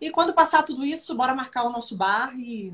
E 0.00 0.10
quando 0.10 0.34
passar 0.34 0.64
tudo 0.64 0.84
isso, 0.84 1.14
bora 1.14 1.34
marcar 1.34 1.64
o 1.64 1.70
nosso 1.70 1.96
bar 1.96 2.34
e 2.38 2.72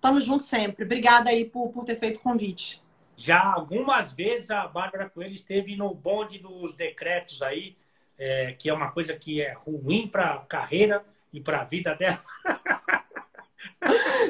tamo 0.00 0.20
junto 0.20 0.42
sempre. 0.42 0.84
Obrigada 0.84 1.30
aí 1.30 1.44
por, 1.44 1.70
por 1.70 1.84
ter 1.84 1.98
feito 1.98 2.18
o 2.18 2.20
convite. 2.20 2.82
Já 3.16 3.42
algumas 3.42 4.12
vezes 4.12 4.50
a 4.50 4.66
Bárbara 4.66 5.08
Coelho 5.08 5.34
esteve 5.34 5.74
no 5.76 5.94
bonde 5.94 6.38
dos 6.38 6.74
decretos 6.74 7.40
aí, 7.42 7.76
é, 8.18 8.52
que 8.52 8.68
é 8.68 8.74
uma 8.74 8.90
coisa 8.90 9.14
que 9.14 9.40
é 9.40 9.54
ruim 9.54 10.06
para 10.08 10.34
a 10.34 10.38
carreira 10.40 11.04
e 11.32 11.40
para 11.40 11.60
a 11.60 11.64
vida 11.64 11.94
dela. 11.94 12.22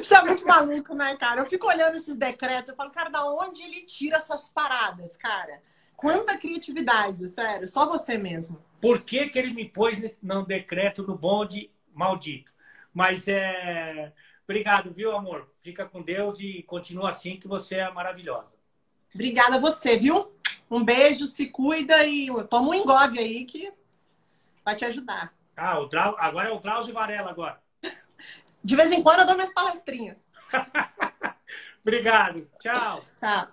Isso 0.01 0.15
é 0.15 0.23
muito 0.23 0.45
maluco, 0.45 0.95
né, 0.95 1.15
cara? 1.17 1.41
Eu 1.41 1.45
fico 1.45 1.67
olhando 1.67 1.95
esses 1.95 2.15
decretos, 2.15 2.69
eu 2.69 2.75
falo, 2.75 2.91
cara, 2.91 3.09
da 3.09 3.25
onde 3.25 3.61
ele 3.61 3.85
tira 3.85 4.17
essas 4.17 4.49
paradas, 4.49 5.17
cara? 5.17 5.61
Quanta 5.95 6.37
criatividade, 6.37 7.27
sério. 7.27 7.65
Só 7.67 7.87
você 7.87 8.17
mesmo. 8.17 8.63
Por 8.79 9.01
que, 9.01 9.29
que 9.29 9.39
ele 9.39 9.53
me 9.53 9.67
pôs 9.67 9.97
nesse, 9.97 10.17
no 10.21 10.45
decreto 10.45 11.01
no 11.01 11.17
bonde 11.17 11.71
maldito? 11.93 12.51
Mas 12.93 13.27
é. 13.27 14.13
Obrigado, 14.43 14.93
viu, 14.93 15.15
amor? 15.15 15.51
Fica 15.61 15.85
com 15.85 16.01
Deus 16.01 16.39
e 16.39 16.63
continua 16.63 17.09
assim, 17.09 17.37
que 17.37 17.47
você 17.47 17.77
é 17.77 17.91
maravilhosa. 17.91 18.55
Obrigada 19.13 19.55
a 19.55 19.59
você, 19.59 19.97
viu? 19.97 20.31
Um 20.69 20.83
beijo, 20.83 21.25
se 21.25 21.47
cuida 21.47 22.05
e 22.05 22.27
toma 22.49 22.69
um 22.69 22.73
engove 22.73 23.19
aí 23.19 23.45
que 23.45 23.73
vai 24.63 24.75
te 24.75 24.85
ajudar. 24.85 25.33
Ah, 25.55 25.79
o 25.79 25.89
Trau... 25.89 26.15
agora 26.19 26.49
é 26.49 26.51
o 26.51 26.59
Drauzio 26.59 26.93
Varela 26.93 27.29
agora. 27.29 27.59
De 28.63 28.75
vez 28.75 28.91
em 28.91 29.01
quando 29.01 29.21
eu 29.21 29.25
dou 29.25 29.35
minhas 29.35 29.53
palestrinhas. 29.53 30.27
Obrigado. 31.81 32.47
Tchau. 32.59 33.03
Tchau. 33.15 33.47